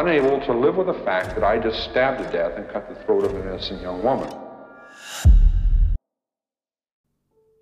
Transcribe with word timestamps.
Unable 0.00 0.38
to 0.46 0.52
live 0.64 0.76
with 0.80 0.88
the 0.92 1.00
fact 1.08 1.28
that 1.34 1.44
I 1.52 1.54
just 1.66 1.78
stabbed 1.88 2.18
to 2.22 2.26
death 2.38 2.54
and 2.58 2.64
cut 2.72 2.84
the 2.92 2.98
throat 3.04 3.22
of 3.26 3.32
an 3.38 3.42
innocent 3.48 3.80
young 3.82 4.00
woman. 4.02 4.30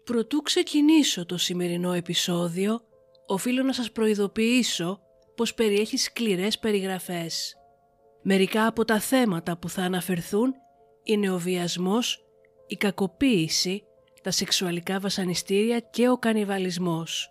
Προτού 0.04 0.42
ξεκινήσω 0.42 1.26
το 1.26 1.36
σημερινό 1.38 1.92
επεισόδιο, 1.92 2.80
οφείλω 3.26 3.62
να 3.62 3.72
σας 3.72 3.92
προειδοποιήσω 3.92 5.00
πως 5.36 5.54
περιέχει 5.54 5.96
σκληρές 5.96 6.58
περιγραφές. 6.58 7.56
Μερικά 8.22 8.66
από 8.66 8.84
τα 8.84 9.00
θέματα 9.00 9.56
που 9.56 9.68
θα 9.68 9.82
αναφερθούν 9.82 10.54
είναι 11.02 11.30
ο 11.30 11.38
βιασμός, 11.38 12.24
η 12.66 12.76
κακοποίηση, 12.76 13.84
τα 14.22 14.30
σεξουαλικά 14.30 15.00
βασανιστήρια 15.00 15.78
και 15.78 16.08
ο 16.08 16.18
κανιβαλισμός. 16.18 17.30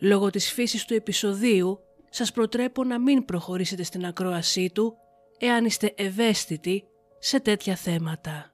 Λόγω 0.00 0.30
της 0.30 0.52
φύσης 0.52 0.84
του 0.84 0.94
επεισοδίου, 0.94 1.78
σας 2.16 2.32
προτρέπω 2.32 2.84
να 2.84 2.98
μην 2.98 3.24
προχωρήσετε 3.24 3.82
στην 3.82 4.06
ακρόασή 4.06 4.70
του 4.74 4.96
εάν 5.38 5.64
είστε 5.64 5.94
ευαίσθητοι 5.96 6.84
σε 7.18 7.40
τέτοια 7.40 7.76
θέματα. 7.76 8.52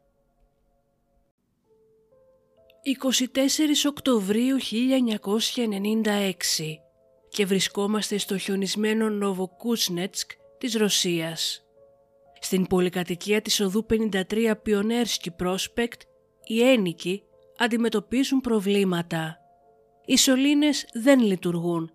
24 2.83 3.89
Οκτωβρίου 3.89 4.57
1996 4.61 4.63
και 7.29 7.47
βρισκόμαστε 7.47 8.19
στο 8.19 8.39
χιονισμένο 8.39 9.09
Νοβοκούσνετσκ 9.09 10.31
της 10.59 10.75
Ρωσίας. 10.75 11.65
Στην 12.41 12.67
πολυκατοικία 12.67 13.43
της 13.43 13.61
οδού 13.61 13.87
53 13.91 14.55
Πιονέρσκι 14.63 15.31
Πρόσπεκτ, 15.31 16.01
οι 16.45 16.63
ένικοι 16.63 17.23
αντιμετωπίζουν 17.59 18.41
προβλήματα. 18.41 19.39
Οι 20.05 20.17
σωλήνες 20.17 20.89
δεν 20.93 21.21
λειτουργούν 21.21 21.95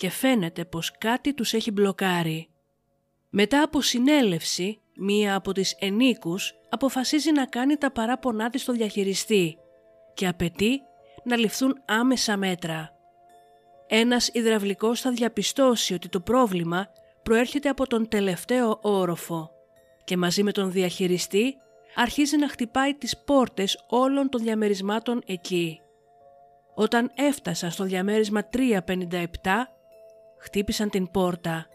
και 0.00 0.10
φαίνεται 0.10 0.64
πως 0.64 0.90
κάτι 0.98 1.34
τους 1.34 1.52
έχει 1.52 1.70
μπλοκάρει. 1.70 2.48
Μετά 3.30 3.62
από 3.62 3.80
συνέλευση, 3.80 4.80
μία 4.96 5.34
από 5.34 5.52
τις 5.52 5.76
ενίκους 5.78 6.54
αποφασίζει 6.68 7.32
να 7.32 7.46
κάνει 7.46 7.76
τα 7.76 7.90
παράπονά 7.92 8.50
της 8.50 8.62
στο 8.62 8.72
διαχειριστή 8.72 9.58
και 10.14 10.26
απαιτεί 10.26 10.80
να 11.24 11.36
ληφθούν 11.36 11.82
άμεσα 11.84 12.36
μέτρα. 12.36 12.90
Ένας 13.86 14.28
υδραυλικός 14.32 15.00
θα 15.00 15.10
διαπιστώσει 15.10 15.94
ότι 15.94 16.08
το 16.08 16.20
πρόβλημα 16.20 16.88
προέρχεται 17.22 17.68
από 17.68 17.86
τον 17.86 18.08
τελευταίο 18.08 18.78
όροφο 18.82 19.50
και 20.04 20.16
μαζί 20.16 20.42
με 20.42 20.52
τον 20.52 20.72
διαχειριστή 20.72 21.56
αρχίζει 21.94 22.36
να 22.36 22.48
χτυπάει 22.48 22.94
τις 22.94 23.18
πόρτες 23.18 23.84
όλων 23.88 24.28
των 24.28 24.42
διαμερισμάτων 24.42 25.22
εκεί. 25.26 25.80
Όταν 26.74 27.10
έφτασα 27.14 27.70
στο 27.70 27.84
διαμέρισμα 27.84 28.48
357, 28.52 29.79
χτύπησαν 30.40 30.90
την 30.90 31.10
πόρτα. 31.10 31.66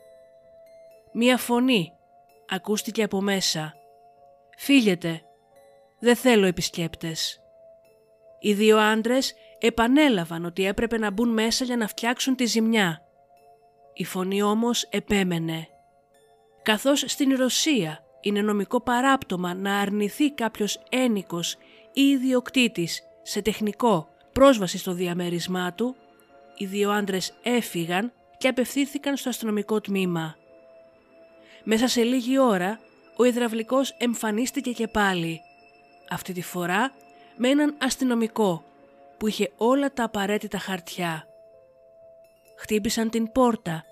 Μία 1.13 1.37
φωνή 1.37 1.91
ακούστηκε 2.49 3.03
από 3.03 3.21
μέσα. 3.21 3.73
«Φύγετε! 4.57 5.21
Δεν 5.99 6.15
θέλω 6.15 6.45
επισκέπτες!» 6.45 7.39
Οι 8.39 8.53
δύο 8.53 8.77
άντρες 8.77 9.33
επανέλαβαν 9.59 10.45
ότι 10.45 10.65
έπρεπε 10.65 10.97
να 10.97 11.11
μπουν 11.11 11.29
μέσα 11.29 11.65
για 11.65 11.77
να 11.77 11.87
φτιάξουν 11.87 12.35
τη 12.35 12.45
ζημιά. 12.45 13.01
Η 13.93 14.05
φωνή 14.05 14.41
όμως 14.41 14.83
επέμενε. 14.83 15.67
Καθώς 16.61 17.03
στην 17.07 17.35
Ρωσία 17.35 18.03
είναι 18.21 18.41
νομικό 18.41 18.81
παράπτωμα 18.81 19.53
να 19.53 19.79
αρνηθεί 19.79 20.31
κάποιος 20.31 20.83
ένικος 20.89 21.57
ή 21.93 22.01
ιδιοκτήτης 22.01 23.01
σε 23.21 23.41
τεχνικό 23.41 24.09
πρόσβαση 24.31 24.77
στο 24.77 24.93
διαμέρισμά 24.93 25.73
του, 25.73 25.95
οι 26.57 26.65
δύο 26.65 26.91
άντρες 26.91 27.33
έφυγαν 27.43 28.13
και 28.45 28.51
απευθύνθηκαν 28.51 29.17
στο 29.17 29.29
αστυνομικό 29.29 29.81
τμήμα. 29.81 30.35
Μέσα 31.63 31.87
σε 31.87 32.03
λίγη 32.03 32.39
ώρα, 32.39 32.79
ο 33.17 33.23
υδραυλικός 33.23 33.95
εμφανίστηκε 33.97 34.71
και 34.71 34.87
πάλι. 34.87 35.41
Αυτή 36.09 36.33
τη 36.33 36.41
φορά 36.41 36.91
με 37.35 37.49
έναν 37.49 37.75
αστυνομικό 37.79 38.63
που 39.17 39.27
είχε 39.27 39.51
όλα 39.57 39.93
τα 39.93 40.03
απαραίτητα 40.03 40.57
χαρτιά. 40.57 41.27
Χτύπησαν 42.57 43.09
την 43.09 43.31
πόρτα 43.31 43.83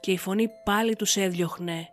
και 0.00 0.12
η 0.12 0.18
φωνή 0.18 0.48
πάλι 0.64 0.96
τους 0.96 1.16
έδιωχνε. 1.16 1.88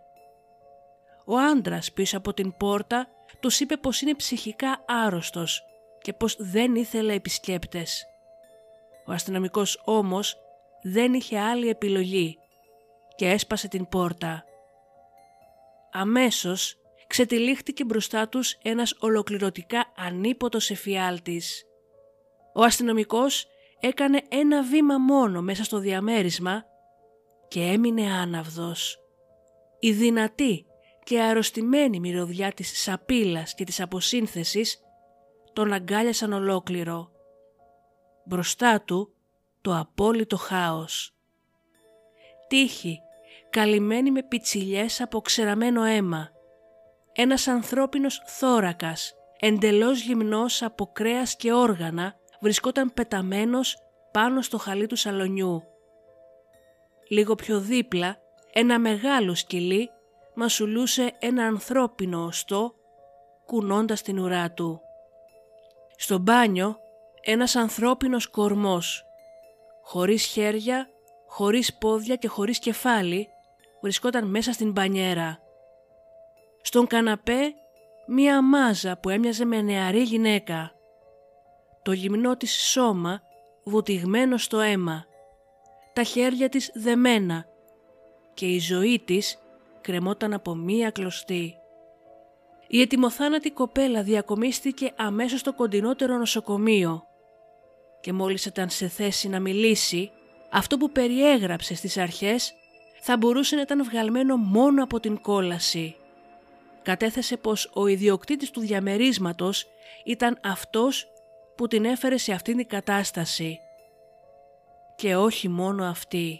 Ο 1.25 1.37
άντρας 1.37 1.91
πίσω 1.91 2.17
από 2.17 2.33
την 2.33 2.57
πόρτα 2.57 3.07
τους 3.39 3.59
είπε 3.59 3.77
πως 3.77 4.01
είναι 4.01 4.15
ψυχικά 4.15 4.83
άρρωστος 4.87 5.63
και 6.01 6.13
πως 6.13 6.35
δεν 6.39 6.75
ήθελε 6.75 7.13
επισκέπτες. 7.13 8.05
Ο 9.05 9.11
αστυνομικός 9.11 9.81
όμως 9.85 10.37
δεν 10.81 11.13
είχε 11.13 11.39
άλλη 11.39 11.69
επιλογή 11.69 12.37
και 13.15 13.29
έσπασε 13.29 13.67
την 13.67 13.87
πόρτα. 13.89 14.43
Αμέσως 15.91 16.75
ξετυλίχτηκε 17.07 17.83
μπροστά 17.83 18.29
τους 18.29 18.57
ένας 18.61 18.95
ολοκληρωτικά 18.99 19.91
ανίποτος 19.97 20.69
εφιάλτης. 20.69 21.63
Ο 22.53 22.63
αστυνομικός 22.63 23.47
έκανε 23.79 24.21
ένα 24.29 24.63
βήμα 24.63 24.97
μόνο 24.97 25.41
μέσα 25.41 25.63
στο 25.63 25.77
διαμέρισμα 25.79 26.63
και 27.47 27.61
έμεινε 27.61 28.13
άναυδος. 28.13 28.99
Η 29.79 29.91
δυνατή 29.91 30.65
και 31.03 31.21
αρρωστημένη 31.21 31.99
μυρωδιά 31.99 32.51
της 32.51 32.81
σαπίλας 32.81 33.53
και 33.53 33.63
της 33.63 33.79
αποσύνθεσης 33.81 34.79
τον 35.53 35.73
αγκάλιασαν 35.73 36.33
ολόκληρο. 36.33 37.11
Μπροστά 38.25 38.81
του 38.81 39.13
το 39.61 39.77
απόλυτο 39.77 40.37
χάος. 40.37 41.13
Τύχη, 42.47 42.99
καλυμμένη 43.49 44.11
με 44.11 44.23
πιτσιλιές 44.23 45.01
από 45.01 45.21
ξεραμένο 45.21 45.83
αίμα. 45.83 46.29
Ένας 47.11 47.47
ανθρώπινος 47.47 48.21
θώρακας, 48.25 49.13
εντελώς 49.39 50.01
γυμνός 50.01 50.61
από 50.61 50.85
κρέας 50.93 51.35
και 51.35 51.53
όργανα, 51.53 52.15
βρισκόταν 52.39 52.93
πεταμένος 52.93 53.77
πάνω 54.11 54.41
στο 54.41 54.57
χαλί 54.57 54.87
του 54.87 54.95
σαλονιού. 54.95 55.63
Λίγο 57.09 57.35
πιο 57.35 57.59
δίπλα, 57.59 58.17
ένα 58.53 58.79
μεγάλο 58.79 59.35
σκυλί 59.35 59.89
μασουλούσε 60.35 61.15
ένα 61.19 61.45
ανθρώπινο 61.45 62.23
οστό, 62.23 62.73
κουνώντας 63.45 64.01
την 64.01 64.19
ουρά 64.19 64.51
του. 64.51 64.81
Στο 65.95 66.17
μπάνιο, 66.17 66.77
ένας 67.21 67.55
ανθρώπινος 67.55 68.27
κορμός, 68.27 69.08
χωρίς 69.91 70.25
χέρια, 70.25 70.89
χωρίς 71.27 71.77
πόδια 71.77 72.15
και 72.15 72.27
χωρίς 72.27 72.59
κεφάλι, 72.59 73.27
βρισκόταν 73.81 74.27
μέσα 74.27 74.51
στην 74.51 74.71
μπανιέρα. 74.71 75.39
Στον 76.61 76.87
καναπέ 76.87 77.53
μία 78.07 78.41
μάζα 78.41 78.97
που 78.97 79.09
έμοιαζε 79.09 79.45
με 79.45 79.61
νεαρή 79.61 80.01
γυναίκα. 80.01 80.71
Το 81.81 81.91
γυμνό 81.91 82.37
της 82.37 82.51
σώμα 82.53 83.21
βουτυγμένο 83.63 84.37
στο 84.37 84.59
αίμα. 84.59 85.05
Τα 85.93 86.03
χέρια 86.03 86.49
της 86.49 86.71
δεμένα 86.73 87.45
και 88.33 88.45
η 88.45 88.59
ζωή 88.59 89.01
της 89.05 89.39
κρεμόταν 89.81 90.33
από 90.33 90.55
μία 90.55 90.89
κλωστή. 90.89 91.55
Η 92.67 92.81
ετοιμοθάνατη 92.81 93.51
κοπέλα 93.51 94.03
διακομίστηκε 94.03 94.93
αμέσως 94.95 95.39
στο 95.39 95.53
κοντινότερο 95.53 96.17
νοσοκομείο 96.17 97.08
και 98.01 98.13
μόλις 98.13 98.45
ήταν 98.45 98.69
σε 98.69 98.87
θέση 98.87 99.29
να 99.29 99.39
μιλήσει, 99.39 100.11
αυτό 100.49 100.77
που 100.77 100.91
περιέγραψε 100.91 101.75
στις 101.75 101.97
αρχές 101.97 102.53
θα 103.01 103.17
μπορούσε 103.17 103.55
να 103.55 103.61
ήταν 103.61 103.83
βγαλμένο 103.83 104.37
μόνο 104.37 104.83
από 104.83 104.99
την 104.99 105.21
κόλαση. 105.21 105.95
Κατέθεσε 106.81 107.37
πως 107.37 107.71
ο 107.73 107.87
ιδιοκτήτης 107.87 108.49
του 108.51 108.59
διαμερίσματος 108.59 109.67
ήταν 110.05 110.39
αυτός 110.43 111.07
που 111.55 111.67
την 111.67 111.85
έφερε 111.85 112.17
σε 112.17 112.33
αυτήν 112.33 112.57
την 112.57 112.67
κατάσταση. 112.67 113.59
Και 114.95 115.15
όχι 115.15 115.47
μόνο 115.49 115.85
αυτή. 115.85 116.39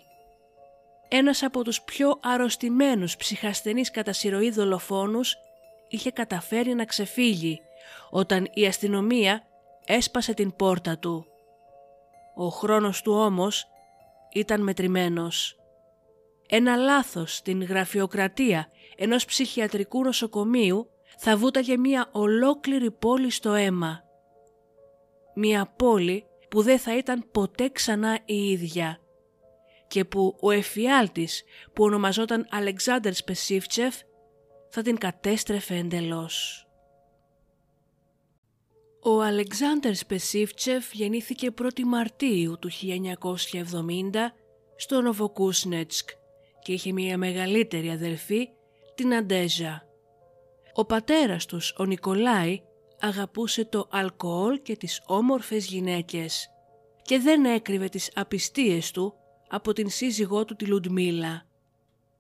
Ένας 1.08 1.44
από 1.44 1.64
τους 1.64 1.82
πιο 1.82 2.20
αρρωστημένους 2.22 3.18
ψυχασθενείς 3.18 3.92
κατά 3.92 4.14
συρροή 4.14 4.52
δολοφόνους 4.52 5.38
είχε 5.88 6.12
καταφέρει 6.12 6.74
να 6.74 6.86
ξεφύγει 6.86 7.62
όταν 8.10 8.48
η 8.54 8.66
αστυνομία 8.66 9.44
έσπασε 9.86 10.34
την 10.34 10.56
πόρτα 10.56 10.98
του. 10.98 11.26
Ο 12.42 12.48
χρόνος 12.48 13.02
του 13.02 13.14
όμως 13.14 13.68
ήταν 14.34 14.62
μετρημένος. 14.62 15.60
Ένα 16.48 16.76
λάθος 16.76 17.36
στην 17.36 17.64
γραφειοκρατία 17.64 18.68
ενός 18.96 19.26
ψυχιατρικού 19.26 20.04
νοσοκομείου 20.04 20.90
θα 21.18 21.38
βούταγε 21.38 21.78
μια 21.78 22.10
ολόκληρη 22.12 22.92
πόλη 22.92 23.32
στο 23.32 23.54
αίμα. 23.54 24.04
Μια 25.36 25.74
πόλη 25.76 26.26
που 26.50 26.62
δεν 26.62 26.80
θα 26.80 26.98
ήταν 26.98 27.26
ποτέ 27.32 27.70
ξανά 27.70 28.20
η 28.26 28.50
ίδια 28.52 29.00
και 29.88 30.06
που 30.06 30.38
ο 30.42 30.52
εφιάλτης 30.52 31.44
που 31.74 31.84
ονομαζόταν 31.84 32.48
Αλεξάνδρ 32.52 33.12
Σπεσίφτσεφ 33.12 33.96
θα 34.70 34.82
την 34.82 34.98
κατέστρεφε 34.98 35.76
εντελώς. 35.76 36.68
Ο 39.02 39.22
Αλεξάνδρ 39.22 39.94
Σπεσίφτσεφ 39.94 40.94
γεννήθηκε 40.94 41.50
1η 41.62 41.84
Μαρτίου 41.86 42.58
του 42.60 42.70
1970 42.72 42.74
στο 44.76 45.02
Νοβοκούσνετσκ 45.02 46.10
και 46.62 46.74
είχε 46.74 46.92
μια 46.92 47.18
μεγαλύτερη 47.18 47.90
αδερφή, 47.90 48.50
την 48.96 49.14
Αντέζα. 49.14 49.84
Ο 50.74 50.86
πατέρας 50.86 51.46
τους, 51.46 51.74
ο 51.78 51.86
Νικολάη, 51.86 52.62
αγαπούσε 53.00 53.66
το 53.66 53.88
αλκοόλ 53.92 54.62
και 54.62 54.76
τις 54.76 55.02
όμορφες 55.06 55.66
γυναίκες 55.66 56.50
και 57.02 57.20
δεν 57.20 57.46
έκρυβε 57.46 57.90
τις 57.90 58.12
απιστίες 58.16 58.92
του 58.92 59.14
από 59.50 59.74
την 59.74 59.90
σύζυγό 59.90 60.46
του 60.46 60.56
τη 60.56 60.66
Λουντμίλα. 60.66 61.46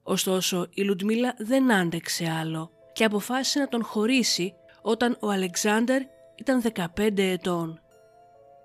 Ωστόσο 0.04 0.68
η 0.74 0.82
Λουντμίλα 0.82 1.36
δεν 1.38 1.74
άντεξε 1.74 2.30
άλλο 2.30 2.72
και 2.94 3.04
αποφάσισε 3.04 3.60
να 3.60 3.68
τον 3.68 3.84
χωρίσει 3.84 4.54
όταν 4.82 5.18
ο 5.20 5.30
Αλεξάνδερ 5.30 6.02
ήταν 6.40 6.62
15 6.96 7.18
ετών. 7.18 7.82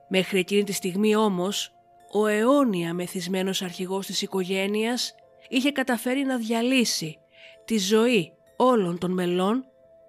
Μέχρι 0.09 0.38
εκείνη 0.38 0.65
τη 0.65 0.73
στιγμή 0.73 1.17
όμως, 1.17 1.73
ο 2.12 2.26
αιώνια 2.26 2.94
μεθυσμένος 2.94 3.62
αρχηγός 3.62 4.06
της 4.06 4.23
οικογένειας 4.23 5.15
είχε 5.49 5.73
καταφέρει 5.73 6.25
να 6.25 6.37
διαλύσει 6.37 7.19
τη 7.65 7.79
ζωή 7.79 8.32
όλων 8.56 8.99
των 8.99 9.11
μελών 9.11 9.65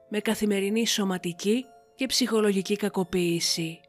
με 0.10 0.20
καθημερινή 0.20 0.88
σωματική 0.88 1.66
και 1.96 2.06
ψυχολογική 2.06 2.76
κακοποίηση. 2.76 3.80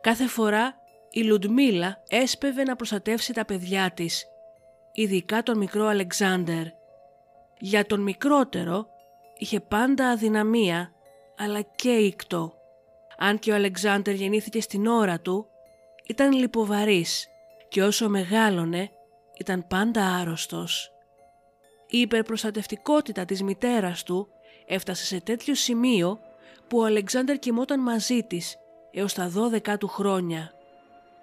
Κάθε 0.00 0.26
φορά 0.26 0.74
η 1.10 1.22
Λουντμίλα 1.22 2.02
έσπευε 2.08 2.62
να 2.62 2.76
προστατεύσει 2.76 3.32
τα 3.32 3.44
παιδιά 3.44 3.90
της, 3.90 4.26
ειδικά 4.92 5.42
τον 5.42 5.58
μικρό 5.58 5.86
Αλεξάνδερ. 5.86 6.66
Για 7.58 7.86
τον 7.86 8.00
μικρότερο 8.00 8.86
είχε 9.36 9.60
πάντα 9.60 10.08
αδυναμία, 10.08 10.92
αλλά 11.36 11.60
και 11.60 11.90
ήκτο. 11.90 12.57
Αν 13.20 13.38
και 13.38 13.50
ο 13.50 13.54
Αλεξάνδερ 13.54 14.14
γεννήθηκε 14.14 14.60
στην 14.60 14.86
ώρα 14.86 15.20
του, 15.20 15.46
ήταν 16.06 16.32
λιποβαρής 16.32 17.28
και 17.68 17.82
όσο 17.82 18.08
μεγάλωνε 18.08 18.90
ήταν 19.38 19.66
πάντα 19.66 20.04
άρρωστος. 20.04 20.92
Η 21.88 21.98
υπερπροστατευτικότητα 21.98 23.24
της 23.24 23.42
μητέρας 23.42 24.02
του 24.02 24.28
έφτασε 24.66 25.04
σε 25.04 25.20
τέτοιο 25.20 25.54
σημείο 25.54 26.18
που 26.68 26.78
ο 26.78 26.84
Αλεξάνδερ 26.84 27.38
κοιμόταν 27.38 27.80
μαζί 27.80 28.22
της 28.22 28.56
έως 28.90 29.14
τα 29.14 29.32
12 29.34 29.78
του 29.78 29.88
χρόνια. 29.88 30.52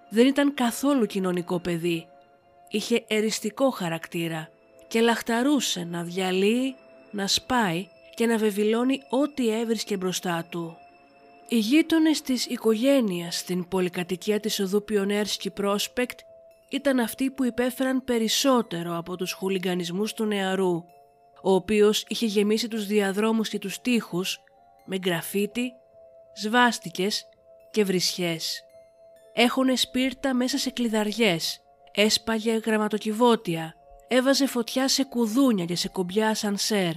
Δεν 0.10 0.28
ήταν 0.28 0.54
καθόλου 0.54 1.06
κοινωνικό 1.06 1.60
παιδί. 1.60 2.08
Είχε 2.70 3.04
εριστικό 3.08 3.70
χαρακτήρα 3.70 4.50
και 4.88 5.02
λαχταρούσε 5.02 5.84
να 5.84 6.04
διαλύει, 6.04 6.76
να 7.12 7.28
σπάει 7.28 7.88
και 8.16 8.26
να 8.26 8.38
βεβηλώνει 8.38 9.02
ό,τι 9.10 9.50
έβρισκε 9.60 9.98
μπροστά 9.98 10.46
του. 10.50 10.78
Οι 11.48 11.58
γείτονες 11.58 12.22
της 12.22 12.46
οικογένειας 12.46 13.38
στην 13.38 13.68
πολυκατοικία 13.68 14.40
της 14.40 14.60
οδού 14.60 14.84
Πιονέρσκι 14.84 15.50
Πρόσπεκτ 15.50 16.20
ήταν 16.70 17.00
αυτοί 17.00 17.32
που 17.32 17.44
υπέφεραν 17.44 18.04
περισσότερο 18.04 18.98
από 18.98 19.16
τους 19.16 19.32
χουλιγκανισμούς 19.32 20.14
του 20.14 20.26
νεαρού, 20.26 20.84
ο 21.42 21.54
οποίος 21.54 22.06
είχε 22.08 22.26
γεμίσει 22.26 22.68
τους 22.68 22.86
διαδρόμους 22.86 23.50
και 23.50 23.60
τους 23.60 23.82
τοίχους 23.82 24.40
με 24.86 25.00
γραφίτι, 25.06 25.72
σβάστικες 26.36 27.26
και 27.72 27.84
βρισιές. 27.84 28.64
Έχουνε 29.34 29.76
σπίρτα 29.76 30.34
μέσα 30.34 30.58
σε 30.58 30.70
κλειδαριές, 30.70 31.62
έσπαγε 31.92 32.60
γραμματοκιβώτια, 32.66 33.76
έβαζε 34.08 34.48
φωτιά 34.48 34.88
σε 34.88 35.04
κουδούνια 35.04 35.66
και 35.66 35.76
σε 35.76 35.90
κομπιά 35.90 36.36
σανσέρ. 36.36 36.94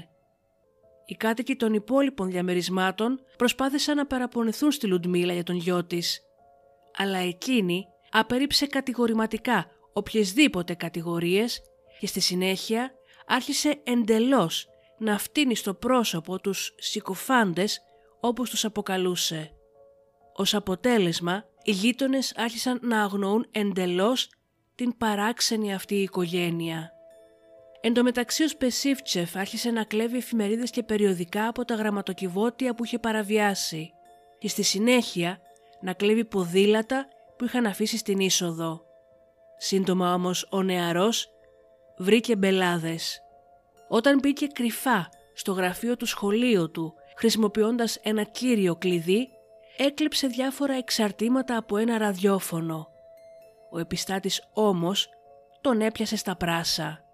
Οι 1.11 1.15
κάτοικοι 1.15 1.57
των 1.57 1.73
υπόλοιπων 1.73 2.31
διαμερισμάτων 2.31 3.21
προσπάθησαν 3.37 3.97
να 3.97 4.07
παραπονεθούν 4.07 4.71
στη 4.71 4.87
Λουντμίλα 4.87 5.33
για 5.33 5.43
τον 5.43 5.57
γιο 5.57 5.85
της, 5.85 6.21
αλλά 6.97 7.19
εκείνη 7.19 7.87
απερίψε 8.11 8.67
κατηγορηματικά 8.67 9.67
οποιασδήποτε 9.93 10.75
κατηγορίες 10.75 11.61
και 12.01 12.07
στη 12.07 12.21
συνέχεια 12.21 12.91
άρχισε 13.27 13.81
εντελώς 13.85 14.67
να 14.99 15.19
φτύνει 15.19 15.55
στο 15.55 15.75
πρόσωπο 15.75 16.41
τους 16.41 16.75
συκοφάντες 16.79 17.81
όπως 18.21 18.51
τους 18.51 18.65
αποκαλούσε. 18.65 19.53
Ως 20.35 20.55
αποτέλεσμα, 20.55 21.45
οι 21.63 21.71
γείτονες 21.71 22.33
άρχισαν 22.37 22.79
να 22.83 23.03
αγνοούν 23.03 23.47
εντελώς 23.51 24.31
την 24.75 24.97
παράξενη 24.97 25.75
αυτή 25.75 25.95
η 25.95 26.03
οικογένεια. 26.03 26.93
Εν 27.81 27.95
τω 27.95 28.03
μεταξύ 28.03 28.43
ο 28.43 28.49
Σπεσίφτσεφ 28.49 29.37
άρχισε 29.37 29.71
να 29.71 29.85
κλέβει 29.85 30.17
εφημερίδες 30.17 30.71
και 30.71 30.83
περιοδικά 30.83 31.49
από 31.49 31.65
τα 31.65 31.75
γραμματοκιβώτια 31.75 32.75
που 32.75 32.85
είχε 32.85 32.99
παραβιάσει 32.99 33.93
και 34.39 34.49
στη 34.49 34.63
συνέχεια 34.63 35.39
να 35.81 35.93
κλέβει 35.93 36.25
ποδήλατα 36.25 37.07
που 37.39 37.45
είχαν 37.45 37.67
αφήσει 37.67 37.97
στην 37.97 38.19
είσοδο. 38.19 38.83
Σύντομα 39.57 40.15
όμως 40.15 40.49
ο 40.51 40.63
νεαρός 40.63 41.29
βρήκε 41.97 42.37
μπελάδες. 42.37 43.21
Όταν 43.89 44.19
μπήκε 44.19 44.47
κρυφά 44.47 45.09
στο 45.35 45.53
γραφείο 45.53 45.97
του 45.97 46.07
σχολείου 46.07 46.71
του 46.71 46.95
χρησιμοποιώντας 47.17 47.97
ένα 48.03 48.23
κύριο 48.23 48.77
κλειδί, 48.77 49.29
έκλειψε 49.77 50.27
διάφορα 50.27 50.75
εξαρτήματα 50.75 51.57
από 51.57 51.77
ένα 51.77 51.99
ραδιόφωνο. 51.99 52.89
Ο 53.71 53.79
επιστάτης 53.79 54.49
όμως 54.53 55.09
τον 55.61 55.81
έπιασε 55.81 56.17
στα 56.17 56.37
πράσα. 56.37 57.08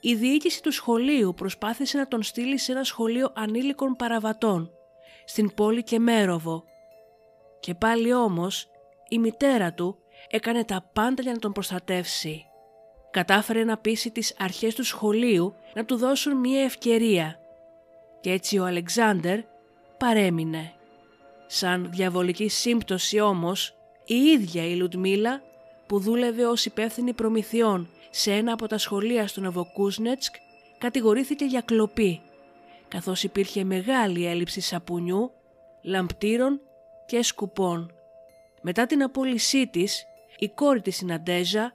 Η 0.00 0.14
διοίκηση 0.14 0.62
του 0.62 0.72
σχολείου 0.72 1.34
προσπάθησε 1.34 1.98
να 1.98 2.08
τον 2.08 2.22
στείλει 2.22 2.58
σε 2.58 2.72
ένα 2.72 2.84
σχολείο 2.84 3.32
ανήλικων 3.34 3.96
παραβατών, 3.96 4.70
στην 5.24 5.54
πόλη 5.54 5.82
Κεμέροβο. 5.82 6.64
Και 7.60 7.74
πάλι 7.74 8.14
όμως 8.14 8.70
η 9.08 9.18
μητέρα 9.18 9.72
του 9.72 9.98
έκανε 10.28 10.64
τα 10.64 10.90
πάντα 10.92 11.22
για 11.22 11.32
να 11.32 11.38
τον 11.38 11.52
προστατεύσει. 11.52 12.44
Κατάφερε 13.10 13.64
να 13.64 13.78
πείσει 13.78 14.10
τις 14.10 14.34
αρχές 14.38 14.74
του 14.74 14.84
σχολείου 14.84 15.54
να 15.74 15.84
του 15.84 15.96
δώσουν 15.96 16.36
μία 16.36 16.62
ευκαιρία 16.62 17.38
και 18.20 18.30
έτσι 18.30 18.58
ο 18.58 18.64
Αλεξάνδερ 18.64 19.40
παρέμεινε. 19.98 20.72
Σαν 21.46 21.90
διαβολική 21.90 22.48
σύμπτωση 22.48 23.20
όμως, 23.20 23.74
η 24.04 24.14
ίδια 24.14 24.64
η 24.64 24.74
Λουτμίλα 24.74 25.42
που 25.88 25.98
δούλευε 25.98 26.46
ως 26.46 26.64
υπεύθυνη 26.64 27.12
προμηθειών 27.12 27.88
σε 28.10 28.32
ένα 28.32 28.52
από 28.52 28.66
τα 28.66 28.78
σχολεία 28.78 29.26
στο 29.26 29.40
Νοβοκούσνετσκ 29.40 30.34
κατηγορήθηκε 30.78 31.44
για 31.44 31.60
κλοπή, 31.60 32.20
καθώς 32.88 33.22
υπήρχε 33.22 33.64
μεγάλη 33.64 34.26
έλλειψη 34.26 34.60
σαπουνιού, 34.60 35.32
λαμπτήρων 35.82 36.60
και 37.06 37.22
σκουπών. 37.22 37.92
Μετά 38.62 38.86
την 38.86 39.02
απόλυσή 39.02 39.66
της, 39.66 40.04
η 40.38 40.48
κόρη 40.48 40.80
της 40.80 41.02
Ναντέζα 41.02 41.72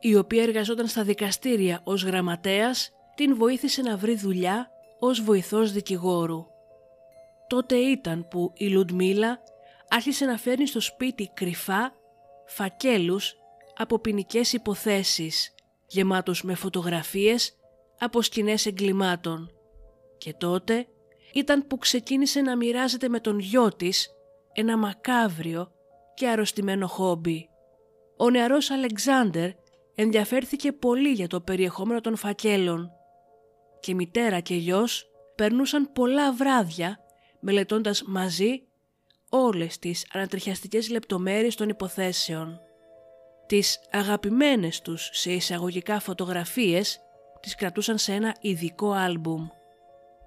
η 0.00 0.16
οποία 0.16 0.42
εργαζόταν 0.42 0.86
στα 0.86 1.02
δικαστήρια 1.02 1.80
ως 1.84 2.04
γραμματέας, 2.04 2.90
την 3.14 3.36
βοήθησε 3.36 3.82
να 3.82 3.96
βρει 3.96 4.16
δουλειά 4.16 4.70
ως 4.98 5.20
βοηθός 5.20 5.72
δικηγόρου. 5.72 6.46
Τότε 7.46 7.76
ήταν 7.76 8.28
που 8.28 8.52
η 8.54 8.68
Λουντμίλα 8.68 9.38
άρχισε 9.88 10.24
να 10.24 10.36
φέρνει 10.36 10.66
στο 10.66 10.80
σπίτι 10.80 11.30
κρυφά 11.34 11.92
φακέλους 12.46 13.36
από 13.76 13.98
ποινικές 13.98 14.52
υποθέσεις, 14.52 15.54
γεμάτους 15.86 16.42
με 16.42 16.54
φωτογραφίες 16.54 17.56
από 17.98 18.22
σκηνές 18.22 18.66
εγκλημάτων. 18.66 19.50
Και 20.18 20.32
τότε 20.32 20.86
ήταν 21.32 21.66
που 21.66 21.78
ξεκίνησε 21.78 22.40
να 22.40 22.56
μοιράζεται 22.56 23.08
με 23.08 23.20
τον 23.20 23.38
γιο 23.38 23.68
της 23.68 24.10
ένα 24.52 24.76
μακάβριο 24.76 25.72
και 26.14 26.28
αρρωστημένο 26.28 26.86
χόμπι. 26.86 27.48
Ο 28.16 28.30
νεαρός 28.30 28.70
Αλεξάνδερ 28.70 29.50
ενδιαφέρθηκε 29.94 30.72
πολύ 30.72 31.12
για 31.12 31.26
το 31.26 31.40
περιεχόμενο 31.40 32.00
των 32.00 32.16
φακέλων 32.16 32.90
και 33.80 33.94
μητέρα 33.94 34.40
και 34.40 34.54
γιος 34.54 35.10
περνούσαν 35.34 35.92
πολλά 35.92 36.32
βράδια 36.32 36.98
μελετώντας 37.40 38.02
μαζί 38.02 38.62
όλες 39.28 39.78
τις 39.78 40.06
ανατριχιαστικές 40.12 40.90
λεπτομέρειες 40.90 41.54
των 41.54 41.68
υποθέσεων. 41.68 42.60
Τις 43.46 43.80
αγαπημένες 43.90 44.80
τους 44.80 45.10
σε 45.12 45.32
εισαγωγικά 45.32 46.00
φωτογραφίες 46.00 47.00
τις 47.40 47.54
κρατούσαν 47.54 47.98
σε 47.98 48.12
ένα 48.12 48.36
ειδικό 48.40 48.90
άλμπουμ. 48.92 49.48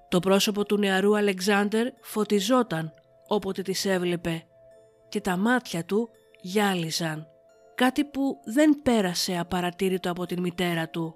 Το 0.08 0.20
πρόσωπο 0.20 0.64
του 0.64 0.78
νεαρού 0.78 1.16
Αλεξάνδερ 1.16 1.86
φωτιζόταν 2.00 2.94
όποτε 3.26 3.62
τις 3.62 3.84
έβλεπε 3.84 4.44
και 5.08 5.20
τα 5.20 5.36
μάτια 5.36 5.84
του 5.84 6.10
γυάλιζαν, 6.40 7.28
κάτι 7.74 8.04
που 8.04 8.40
δεν 8.44 8.80
πέρασε 8.82 9.38
απαρατήρητο 9.38 10.10
από 10.10 10.26
την 10.26 10.40
μητέρα 10.40 10.88
του. 10.88 11.14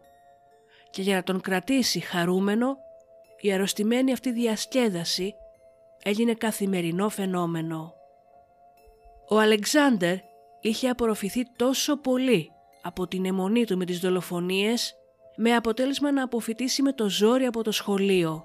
Και 0.90 1.02
για 1.02 1.14
να 1.14 1.22
τον 1.22 1.40
κρατήσει 1.40 2.00
χαρούμενο, 2.00 2.76
η 3.40 3.52
αρρωστημένη 3.52 4.12
αυτή 4.12 4.32
διασκέδαση 4.32 5.34
έγινε 6.02 6.34
καθημερινό 6.34 7.08
φαινόμενο. 7.08 7.94
Ο 9.28 9.38
Αλεξάνδερ 9.38 10.16
είχε 10.68 10.88
απορροφηθεί 10.88 11.46
τόσο 11.56 11.96
πολύ 11.96 12.50
από 12.82 13.06
την 13.06 13.24
αιμονή 13.24 13.64
του 13.64 13.76
με 13.76 13.84
τις 13.84 13.98
δολοφονίες 14.00 14.94
με 15.36 15.54
αποτέλεσμα 15.54 16.12
να 16.12 16.22
αποφυτίσει 16.22 16.82
με 16.82 16.92
το 16.92 17.08
ζόρι 17.08 17.44
από 17.44 17.62
το 17.62 17.72
σχολείο. 17.72 18.44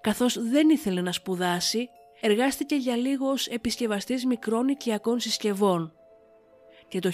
Καθώς 0.00 0.48
δεν 0.50 0.68
ήθελε 0.68 1.00
να 1.00 1.12
σπουδάσει, 1.12 1.88
εργάστηκε 2.20 2.74
για 2.74 2.96
λίγο 2.96 3.30
ως 3.30 3.46
επισκευαστής 3.46 4.26
μικρών 4.26 4.68
οικιακών 4.68 5.20
συσκευών 5.20 5.92
και 6.88 6.98
το 6.98 7.10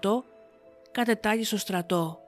1988 0.00 0.22
κατετάγει 0.90 1.44
στο 1.44 1.56
στρατό. 1.56 2.18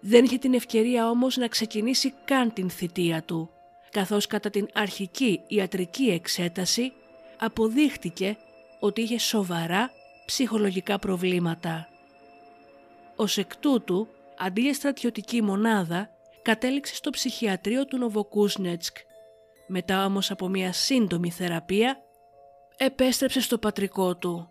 Δεν 0.00 0.24
είχε 0.24 0.38
την 0.38 0.54
ευκαιρία 0.54 1.10
όμως 1.10 1.36
να 1.36 1.48
ξεκινήσει 1.48 2.14
καν 2.24 2.52
την 2.52 2.70
θητεία 2.70 3.22
του, 3.22 3.50
καθώς 3.90 4.26
κατά 4.26 4.50
την 4.50 4.68
αρχική 4.72 5.42
ιατρική 5.46 6.10
εξέταση 6.10 6.92
αποδείχτηκε 7.38 8.36
ότι 8.84 9.00
είχε 9.00 9.18
σοβαρά 9.18 9.90
ψυχολογικά 10.26 10.98
προβλήματα. 10.98 11.88
Ως 13.16 13.38
εκ 13.38 13.56
τούτου, 13.56 14.08
αντί 14.38 14.60
για 14.60 14.74
στρατιωτική 14.74 15.42
μονάδα, 15.42 16.10
κατέληξε 16.42 16.94
στο 16.94 17.10
ψυχιατρίο 17.10 17.84
του 17.84 17.98
Νοβοκούσνετσκ. 17.98 18.96
Μετά 19.66 20.04
όμως 20.04 20.30
από 20.30 20.48
μια 20.48 20.72
σύντομη 20.72 21.30
θεραπεία, 21.30 22.02
επέστρεψε 22.76 23.40
στο 23.40 23.58
πατρικό 23.58 24.16
του. 24.16 24.48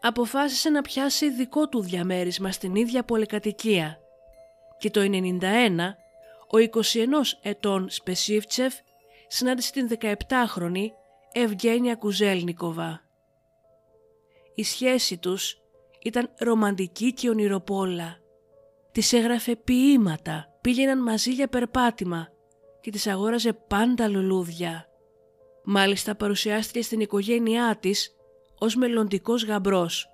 Αποφάσισε 0.00 0.70
να 0.70 0.82
πιάσει 0.82 1.30
δικό 1.30 1.68
του 1.68 1.82
διαμέρισμα 1.82 2.52
στην 2.52 2.74
ίδια 2.74 3.04
πολυκατοικία 3.04 3.98
και 4.78 4.90
το 4.90 5.00
1991 5.00 5.40
ο 6.50 6.56
21 6.72 6.80
ετών 7.42 7.90
Σπεσίφτσεφ 7.90 8.74
συνάντησε 9.28 9.72
την 9.72 9.88
17χρονη 10.00 10.86
Ευγένια 11.32 11.94
Κουζέλνικοβα. 11.94 13.05
Η 14.58 14.62
σχέση 14.62 15.18
τους 15.18 15.60
ήταν 16.02 16.30
ρομαντική 16.38 17.12
και 17.12 17.28
ονειροπόλα. 17.28 18.16
Της 18.92 19.12
έγραφε 19.12 19.56
ποίηματα, 19.56 20.58
πήγαιναν 20.60 21.02
μαζί 21.02 21.30
για 21.32 21.48
περπάτημα 21.48 22.28
και 22.80 22.90
της 22.90 23.06
αγόραζε 23.06 23.52
πάντα 23.52 24.08
λουλούδια. 24.08 24.88
Μάλιστα 25.64 26.14
παρουσιάστηκε 26.14 26.82
στην 26.82 27.00
οικογένειά 27.00 27.76
της 27.80 28.16
ως 28.58 28.76
μελλοντικός 28.76 29.44
γαμπρός. 29.44 30.08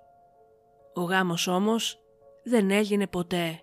Ο 0.94 1.00
γάμος 1.00 1.46
όμως 1.46 1.98
δεν 2.44 2.70
έγινε 2.70 3.06
ποτέ. 3.06 3.60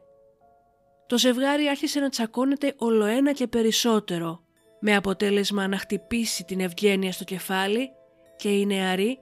Το 1.08 1.18
ζευγάρι 1.18 1.68
άρχισε 1.68 2.00
να 2.00 2.10
τσακώνεται 2.10 2.74
ολοένα 2.78 3.32
και 3.32 3.48
περισσότερο, 3.48 4.44
με 4.80 4.96
αποτέλεσμα 4.96 5.68
να 5.68 5.78
χτυπήσει 5.78 6.44
την 6.44 6.60
Ευγένεια 6.60 7.12
στο 7.12 7.24
κεφάλι 7.24 7.90
και 8.36 8.50
η 8.50 8.66
νεαρή 8.66 9.20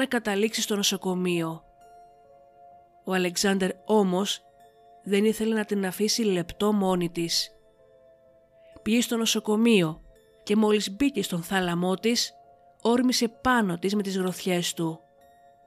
να 0.00 0.06
καταλήξει 0.06 0.60
στο 0.60 0.76
νοσοκομείο. 0.76 1.64
Ο 3.04 3.12
Αλεξάνδερ 3.12 3.70
όμως 3.84 4.42
δεν 5.02 5.24
ήθελε 5.24 5.54
να 5.54 5.64
την 5.64 5.86
αφήσει 5.86 6.22
λεπτό 6.22 6.72
μόνη 6.72 7.10
της. 7.10 7.50
Πήγε 8.82 9.00
στο 9.00 9.16
νοσοκομείο 9.16 10.00
και 10.42 10.56
μόλις 10.56 10.90
μπήκε 10.90 11.22
στον 11.22 11.42
θάλαμό 11.42 11.94
της, 11.94 12.32
όρμησε 12.82 13.28
πάνω 13.28 13.78
της 13.78 13.94
με 13.94 14.02
τις 14.02 14.16
γροθιές 14.16 14.74
του. 14.74 15.00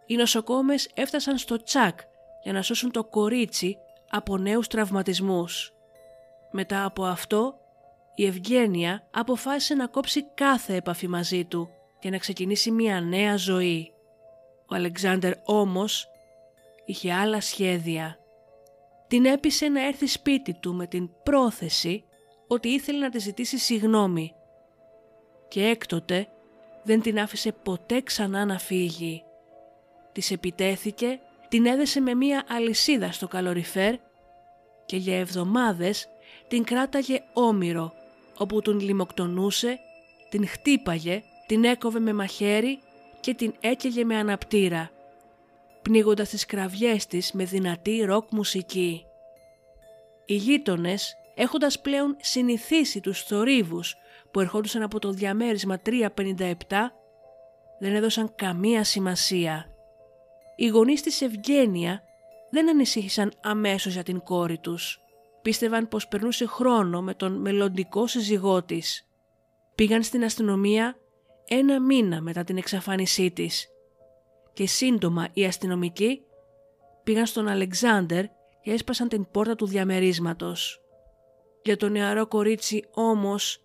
Οι 0.05 0.15
νοσοκόμες 0.15 0.91
έφτασαν 0.93 1.37
στο 1.37 1.63
τσακ 1.63 1.99
για 2.43 2.53
να 2.53 2.61
σώσουν 2.61 2.91
το 2.91 3.03
κορίτσι 3.03 3.77
από 4.09 4.37
νέους 4.37 4.67
τραυματισμούς. 4.67 5.73
Μετά 6.51 6.85
από 6.85 7.05
αυτό, 7.05 7.55
η 8.15 8.25
Ευγένεια 8.25 9.07
αποφάσισε 9.11 9.73
να 9.73 9.87
κόψει 9.87 10.23
κάθε 10.33 10.75
επαφή 10.75 11.07
μαζί 11.07 11.45
του 11.45 11.69
και 11.99 12.09
να 12.09 12.17
ξεκινήσει 12.17 12.71
μια 12.71 13.01
νέα 13.01 13.35
ζωή. 13.35 13.92
Ο 14.73 14.75
Αλεξάνδερ 14.75 15.33
όμως 15.43 16.07
είχε 16.85 17.13
άλλα 17.13 17.41
σχέδια. 17.41 18.17
Την 19.07 19.25
έπεισε 19.25 19.67
να 19.67 19.85
έρθει 19.85 20.07
σπίτι 20.07 20.53
του 20.53 20.73
με 20.73 20.87
την 20.87 21.09
πρόθεση 21.23 22.03
ότι 22.47 22.67
ήθελε 22.67 22.97
να 22.97 23.09
τη 23.09 23.19
ζητήσει 23.19 23.57
συγνώμη 23.57 24.33
και 25.47 25.65
έκτοτε 25.65 26.27
δεν 26.83 27.01
την 27.01 27.19
άφησε 27.19 27.51
ποτέ 27.51 28.01
ξανά 28.01 28.45
να 28.45 28.59
φύγει. 28.59 29.23
Της 30.11 30.31
επιτέθηκε, 30.31 31.19
την 31.49 31.65
έδεσε 31.65 31.99
με 31.99 32.13
μία 32.13 32.45
αλυσίδα 32.47 33.11
στο 33.11 33.27
καλοριφέρ 33.27 33.95
και 34.85 34.97
για 34.97 35.19
εβδομάδες 35.19 36.07
την 36.47 36.63
κράταγε 36.63 37.23
όμοιρο 37.33 37.93
όπου 38.37 38.61
τον 38.61 38.79
λιμοκτονούσε, 38.79 39.79
την 40.29 40.47
χτύπαγε, 40.47 41.23
την 41.47 41.63
έκοβε 41.63 41.99
με 41.99 42.13
μαχαίρι 42.13 42.79
και 43.23 43.33
την 43.33 43.53
έκαιγε 43.59 44.03
με 44.03 44.15
αναπτήρα 44.15 44.91
πνίγοντας 45.81 46.29
τις 46.29 46.45
κραυγές 46.45 47.05
της 47.05 47.31
με 47.31 47.43
δυνατή 47.43 48.03
ροκ 48.05 48.31
μουσική. 48.31 49.05
Οι 50.25 50.35
γείτονες, 50.35 51.15
έχοντας 51.35 51.81
πλέον 51.81 52.15
συνηθίσει 52.19 52.99
τους 52.99 53.23
θορύβους 53.23 53.95
που 54.31 54.39
ερχόντουσαν 54.39 54.81
από 54.81 54.99
το 54.99 55.11
διαμέρισμα 55.11 55.79
357, 55.79 56.91
δεν 57.79 57.95
έδωσαν 57.95 58.35
καμία 58.35 58.83
σημασία. 58.83 59.65
Οι 60.55 60.67
γονείς 60.67 61.01
της 61.01 61.21
Ευγένεια 61.21 62.03
δεν 62.49 62.69
ανησύχησαν 62.69 63.31
αμέσως 63.41 63.93
για 63.93 64.03
την 64.03 64.19
κόρη 64.19 64.57
τους. 64.57 65.01
Πίστευαν 65.41 65.87
πως 65.87 66.07
περνούσε 66.07 66.45
χρόνο 66.45 67.01
με 67.01 67.13
τον 67.13 67.41
μελλοντικό 67.41 68.07
σύζυγό 68.07 68.63
της. 68.63 69.07
Πήγαν 69.75 70.03
στην 70.03 70.23
αστυνομία 70.23 70.97
ένα 71.53 71.81
μήνα 71.81 72.21
μετά 72.21 72.43
την 72.43 72.57
εξαφάνισή 72.57 73.31
της 73.31 73.67
και 74.53 74.67
σύντομα 74.67 75.27
οι 75.33 75.45
αστυνομικοί 75.45 76.21
πήγαν 77.03 77.25
στον 77.25 77.47
Αλεξάνδερ 77.47 78.25
και 78.61 78.71
έσπασαν 78.71 79.07
την 79.07 79.27
πόρτα 79.31 79.55
του 79.55 79.65
διαμερίσματος. 79.65 80.81
Για 81.63 81.77
το 81.77 81.89
νεαρό 81.89 82.27
κορίτσι 82.27 82.85
όμως 82.91 83.63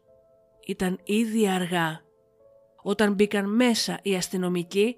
ήταν 0.67 0.99
ήδη 1.05 1.49
αργά. 1.49 2.01
Όταν 2.83 3.15
μπήκαν 3.15 3.55
μέσα 3.55 3.99
οι 4.03 4.15
αστυνομικοί, 4.15 4.97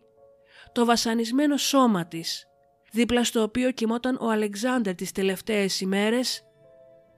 το 0.73 0.85
βασανισμένο 0.85 1.57
σώμα 1.57 2.07
της, 2.07 2.49
δίπλα 2.93 3.25
στο 3.25 3.43
οποίο 3.43 3.71
κοιμόταν 3.71 4.19
ο 4.21 4.31
Αλεξάνδερ 4.31 4.95
τις 4.95 5.13
τελευταίες 5.13 5.81
ημέρες, 5.81 6.45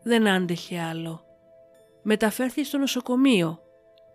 δεν 0.02 0.28
άντεχε 0.28 0.80
άλλο. 0.80 1.24
Μεταφέρθηκε 2.02 2.64
στο 2.64 2.78
νοσοκομείο 2.78 3.62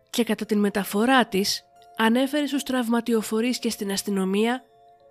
και 0.10 0.24
κατά 0.24 0.46
την 0.46 0.60
μεταφορά 0.60 1.26
της 1.26 1.66
ανέφερε 1.98 2.46
στους 2.46 2.64
τραυματιοφορείς 2.64 3.60
και 3.60 3.70
στην 3.70 3.92
αστυνομία 3.92 4.64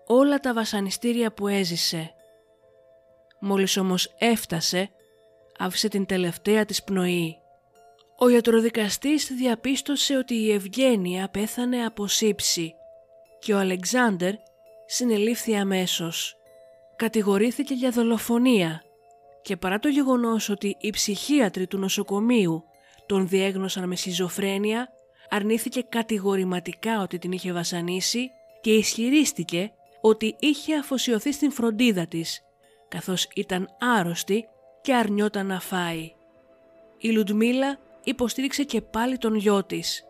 όλα 0.06 0.38
τα 0.38 0.52
βασανιστήρια 0.54 1.32
που 1.32 1.48
έζησε. 1.48 2.14
Μόλις 3.40 3.76
όμως 3.76 4.14
έφτασε, 4.18 4.90
άφησε 5.58 5.88
την 5.88 6.06
τελευταία 6.06 6.64
της 6.64 6.82
πνοή. 6.82 7.36
Ο 8.18 8.28
ιατροδικαστής 8.28 9.26
διαπίστωσε 9.26 10.16
ότι 10.16 10.34
η 10.34 10.52
Ευγένεια 10.52 11.28
πέθανε 11.28 11.84
από 11.84 12.06
σύψη 12.06 12.74
και 13.38 13.54
ο 13.54 13.58
Αλεξάνδερ 13.58 14.34
συνελήφθη 14.86 15.56
αμέσως. 15.56 16.36
κατηγορήθηκε 16.96 17.74
για 17.74 17.90
δολοφονία 17.90 18.82
και 19.42 19.56
παρά 19.56 19.78
το 19.78 19.88
γεγονός 19.88 20.48
ότι 20.48 20.76
οι 20.80 20.90
ψυχίατροι 20.90 21.66
του 21.66 21.78
νοσοκομείου 21.78 22.64
τον 23.06 23.28
διέγνωσαν 23.28 23.88
με 23.88 23.96
σιζοφρένεια, 23.96 24.88
αρνήθηκε 25.28 25.82
κατηγορηματικά 25.88 27.02
ότι 27.02 27.18
την 27.18 27.32
είχε 27.32 27.52
βασανίσει 27.52 28.30
και 28.60 28.74
ισχυρίστηκε 28.74 29.72
ότι 30.00 30.36
είχε 30.38 30.74
αφοσιωθεί 30.74 31.32
στην 31.32 31.52
φροντίδα 31.52 32.06
της, 32.06 32.40
καθώς 32.88 33.28
ήταν 33.34 33.68
άρρωστη 33.80 34.44
και 34.82 34.94
αρνιόταν 34.94 35.46
να 35.46 35.60
φάει. 35.60 36.12
Η 36.98 37.10
Λουντμίλα 37.10 37.78
υποστήριξε 38.04 38.64
και 38.64 38.80
πάλι 38.80 39.18
τον 39.18 39.34
γιο 39.34 39.64
της. 39.64 40.04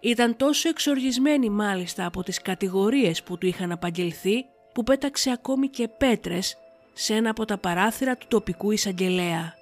Ήταν 0.00 0.36
τόσο 0.36 0.68
εξοργισμένη 0.68 1.50
μάλιστα 1.50 2.06
από 2.06 2.22
τις 2.22 2.42
κατηγορίες 2.42 3.22
που 3.22 3.38
του 3.38 3.46
είχαν 3.46 3.72
απαγγελθεί 3.72 4.44
που 4.72 4.82
πέταξε 4.82 5.30
ακόμη 5.30 5.68
και 5.68 5.88
πέτρες 5.88 6.56
σε 6.92 7.14
ένα 7.14 7.30
από 7.30 7.44
τα 7.44 7.58
παράθυρα 7.58 8.16
του 8.16 8.26
τοπικού 8.28 8.70
εισαγγελέα. 8.70 9.54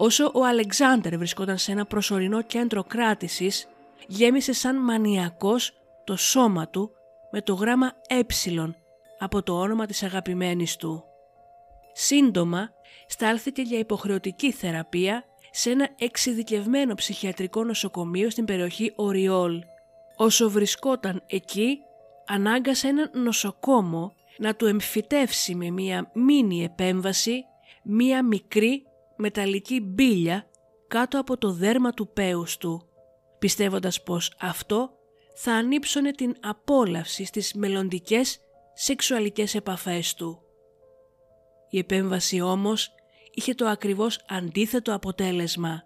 Όσο 0.00 0.30
ο 0.34 0.44
Αλεξάνδρ 0.44 1.16
βρισκόταν 1.16 1.58
σε 1.58 1.72
ένα 1.72 1.86
προσωρινό 1.86 2.42
κέντρο 2.42 2.84
κράτησης, 2.84 3.68
γέμισε 4.06 4.52
σαν 4.52 4.76
μανιακός 4.76 5.72
το 6.04 6.16
σώμα 6.16 6.68
του 6.68 6.90
με 7.30 7.42
το 7.42 7.54
γράμμα 7.54 7.92
ε 8.08 8.20
από 9.18 9.42
το 9.42 9.60
όνομα 9.60 9.86
της 9.86 10.02
αγαπημένης 10.02 10.76
του. 10.76 11.04
Σύντομα 11.92 12.70
στάλθηκε 13.06 13.62
για 13.62 13.78
υποχρεωτική 13.78 14.52
θεραπεία 14.52 15.24
σε 15.50 15.70
ένα 15.70 15.88
εξειδικευμένο 15.98 16.94
ψυχιατρικό 16.94 17.64
νοσοκομείο 17.64 18.30
στην 18.30 18.44
περιοχή 18.44 18.92
Οριόλ. 18.96 19.62
Όσο 20.16 20.50
βρισκόταν 20.50 21.22
εκεί, 21.26 21.78
ανάγκασε 22.26 22.88
έναν 22.88 23.10
νοσοκόμο 23.14 24.14
να 24.38 24.54
του 24.54 24.66
εμφυτεύσει 24.66 25.54
με 25.54 25.70
μία 25.70 26.10
μίνι 26.14 26.64
επέμβαση 26.64 27.44
μία 27.82 28.24
μικρή 28.24 28.87
μεταλλική 29.18 29.80
μπίλια 29.80 30.46
κάτω 30.88 31.20
από 31.20 31.38
το 31.38 31.52
δέρμα 31.52 31.92
του 31.92 32.08
πέους 32.12 32.56
του, 32.56 32.88
πιστεύοντας 33.38 34.02
πως 34.02 34.32
αυτό 34.40 34.90
θα 35.34 35.52
ανύψωνε 35.52 36.10
την 36.10 36.34
απόλαυση 36.40 37.24
στις 37.24 37.54
μελλοντικές 37.54 38.38
σεξουαλικές 38.74 39.54
επαφές 39.54 40.14
του. 40.14 40.42
Η 41.70 41.78
επέμβαση 41.78 42.40
όμως 42.40 42.90
είχε 43.34 43.54
το 43.54 43.66
ακριβώς 43.66 44.24
αντίθετο 44.28 44.94
αποτέλεσμα. 44.94 45.82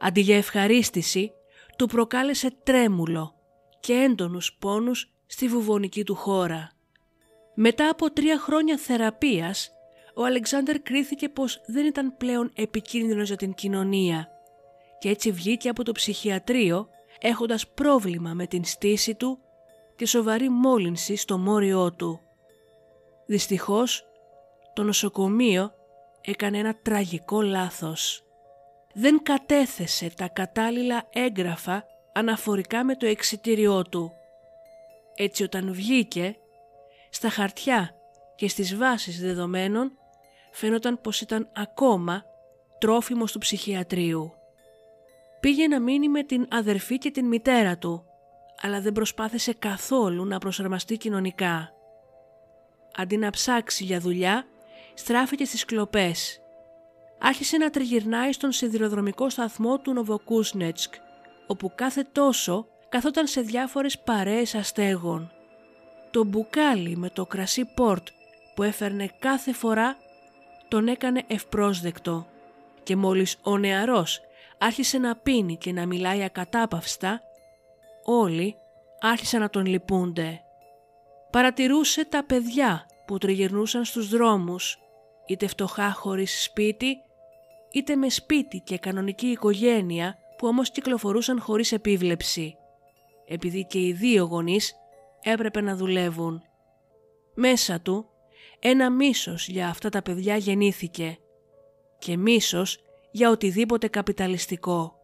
Αντί 0.00 0.20
για 0.20 0.36
ευχαρίστηση, 0.36 1.32
του 1.78 1.86
προκάλεσε 1.86 2.56
τρέμουλο 2.62 3.34
και 3.80 3.92
έντονους 3.92 4.56
πόνους 4.60 5.12
στη 5.26 5.48
βουβονική 5.48 6.04
του 6.04 6.14
χώρα. 6.14 6.72
Μετά 7.54 7.88
από 7.88 8.12
τρία 8.12 8.38
χρόνια 8.38 8.76
θεραπείας, 8.76 9.73
ο 10.14 10.24
Αλεξάνδρ 10.24 10.78
κρίθηκε 10.82 11.28
πως 11.28 11.60
δεν 11.66 11.86
ήταν 11.86 12.16
πλέον 12.16 12.52
επικίνδυνος 12.54 13.28
για 13.28 13.36
την 13.36 13.54
κοινωνία 13.54 14.28
και 14.98 15.08
έτσι 15.08 15.30
βγήκε 15.30 15.68
από 15.68 15.84
το 15.84 15.92
ψυχιατρίο 15.92 16.88
έχοντας 17.20 17.68
πρόβλημα 17.68 18.32
με 18.34 18.46
την 18.46 18.64
στήση 18.64 19.14
του 19.14 19.38
και 19.96 20.06
σοβαρή 20.06 20.48
μόλυνση 20.48 21.16
στο 21.16 21.38
μόριό 21.38 21.92
του. 21.92 22.20
Δυστυχώς, 23.26 24.04
το 24.72 24.82
νοσοκομείο 24.82 25.72
έκανε 26.20 26.58
ένα 26.58 26.78
τραγικό 26.82 27.42
λάθος. 27.42 28.24
Δεν 28.94 29.22
κατέθεσε 29.22 30.10
τα 30.16 30.28
κατάλληλα 30.28 31.08
έγγραφα 31.12 31.84
αναφορικά 32.12 32.84
με 32.84 32.96
το 32.96 33.06
εξιτήριό 33.06 33.82
του. 33.82 34.12
Έτσι 35.14 35.42
όταν 35.42 35.72
βγήκε, 35.72 36.36
στα 37.10 37.28
χαρτιά 37.28 37.94
και 38.36 38.48
στις 38.48 38.76
βάσεις 38.76 39.20
δεδομένων 39.20 39.98
φαίνονταν 40.54 41.00
πως 41.00 41.20
ήταν 41.20 41.48
ακόμα 41.52 42.24
τρόφιμος 42.78 43.32
του 43.32 43.38
ψυχιατρίου. 43.38 44.32
Πήγε 45.40 45.68
να 45.68 45.80
μείνει 45.80 46.08
με 46.08 46.22
την 46.22 46.46
αδερφή 46.50 46.98
και 46.98 47.10
την 47.10 47.26
μητέρα 47.26 47.78
του, 47.78 48.04
αλλά 48.60 48.80
δεν 48.80 48.92
προσπάθησε 48.92 49.52
καθόλου 49.52 50.24
να 50.24 50.38
προσαρμαστεί 50.38 50.96
κοινωνικά. 50.96 51.72
Αντί 52.96 53.16
να 53.16 53.30
ψάξει 53.30 53.84
για 53.84 54.00
δουλειά, 54.00 54.46
στράφηκε 54.94 55.44
στις 55.44 55.64
κλοπές. 55.64 56.40
Άρχισε 57.18 57.56
να 57.56 57.70
τριγυρνάει 57.70 58.32
στον 58.32 58.52
σιδηροδρομικό 58.52 59.30
σταθμό 59.30 59.78
του 59.78 59.92
Νοβοκούσνετσκ, 59.92 60.94
όπου 61.46 61.72
κάθε 61.74 62.06
τόσο 62.12 62.66
καθόταν 62.88 63.26
σε 63.26 63.40
διάφορες 63.40 63.98
παρέες 63.98 64.54
αστέγων. 64.54 65.32
Το 66.10 66.24
μπουκάλι 66.24 66.96
με 66.96 67.10
το 67.10 67.26
κρασί 67.26 67.64
πόρτ 67.64 68.08
που 68.54 68.62
έφερνε 68.62 69.10
κάθε 69.18 69.52
φορά 69.52 69.96
τον 70.74 70.88
έκανε 70.88 71.24
ευπρόσδεκτο 71.26 72.26
και 72.82 72.96
μόλις 72.96 73.38
ο 73.42 73.58
νεαρός 73.58 74.20
άρχισε 74.58 74.98
να 74.98 75.16
πίνει 75.16 75.56
και 75.56 75.72
να 75.72 75.86
μιλάει 75.86 76.22
ακατάπαυστα, 76.22 77.20
όλοι 78.04 78.56
άρχισαν 79.00 79.40
να 79.40 79.50
τον 79.50 79.66
λυπούνται. 79.66 80.40
Παρατηρούσε 81.30 82.04
τα 82.04 82.24
παιδιά 82.24 82.86
που 83.06 83.18
τριγυρνούσαν 83.18 83.84
στους 83.84 84.08
δρόμους, 84.08 84.78
είτε 85.26 85.46
φτωχά 85.46 85.92
χωρίς 85.92 86.42
σπίτι, 86.42 86.96
είτε 87.72 87.96
με 87.96 88.08
σπίτι 88.08 88.60
και 88.60 88.78
κανονική 88.78 89.26
οικογένεια 89.26 90.18
που 90.38 90.46
όμως 90.46 90.70
κυκλοφορούσαν 90.70 91.40
χωρίς 91.40 91.72
επίβλεψη, 91.72 92.56
επειδή 93.26 93.64
και 93.64 93.78
οι 93.78 93.92
δύο 93.92 94.24
γονείς 94.24 94.74
έπρεπε 95.22 95.60
να 95.60 95.76
δουλεύουν. 95.76 96.42
Μέσα 97.34 97.80
του 97.80 98.08
ένα 98.58 98.90
μίσος 98.90 99.48
για 99.48 99.68
αυτά 99.68 99.88
τα 99.88 100.02
παιδιά 100.02 100.36
γεννήθηκε 100.36 101.18
και 101.98 102.16
μίσος 102.16 102.78
για 103.10 103.30
οτιδήποτε 103.30 103.88
καπιταλιστικό. 103.88 104.94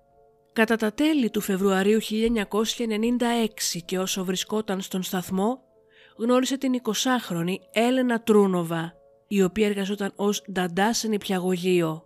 Κατά 0.53 0.77
τα 0.77 0.93
τέλη 0.93 1.31
του 1.31 1.41
Φεβρουαρίου 1.41 1.99
1996 2.03 3.81
και 3.85 3.99
όσο 3.99 4.25
βρισκόταν 4.25 4.81
στον 4.81 5.03
σταθμό, 5.03 5.61
γνώρισε 6.17 6.59
την 6.59 6.81
20χρονη 6.83 7.55
Έλενα 7.73 8.23
Τρούνοβα, 8.23 8.95
η 9.29 9.43
οποία 9.43 9.67
εργαζόταν 9.67 10.13
ως 10.17 10.43
νταντά 10.53 10.93
σε 10.93 11.09
νηπιαγωγείο. 11.09 12.05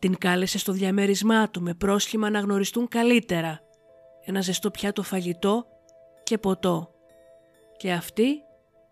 Την 0.00 0.18
κάλεσε 0.18 0.58
στο 0.58 0.72
διαμέρισμά 0.72 1.50
του 1.50 1.62
με 1.62 1.74
πρόσχημα 1.74 2.30
να 2.30 2.40
γνωριστούν 2.40 2.88
καλύτερα, 2.88 3.60
ένα 4.24 4.40
ζεστό 4.40 4.70
πιάτο 4.70 5.02
φαγητό 5.02 5.66
και 6.22 6.38
ποτό. 6.38 6.90
Και 7.76 7.92
αυτή 7.92 8.42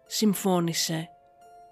συμφώνησε. 0.06 1.08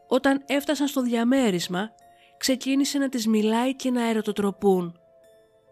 Όταν 0.09 0.43
έφτασαν 0.47 0.87
στο 0.87 1.03
διαμέρισμα, 1.03 1.91
ξεκίνησε 2.37 2.99
να 2.99 3.09
τις 3.09 3.27
μιλάει 3.27 3.75
και 3.75 3.91
να 3.91 4.09
ερωτοτροπούν. 4.09 5.01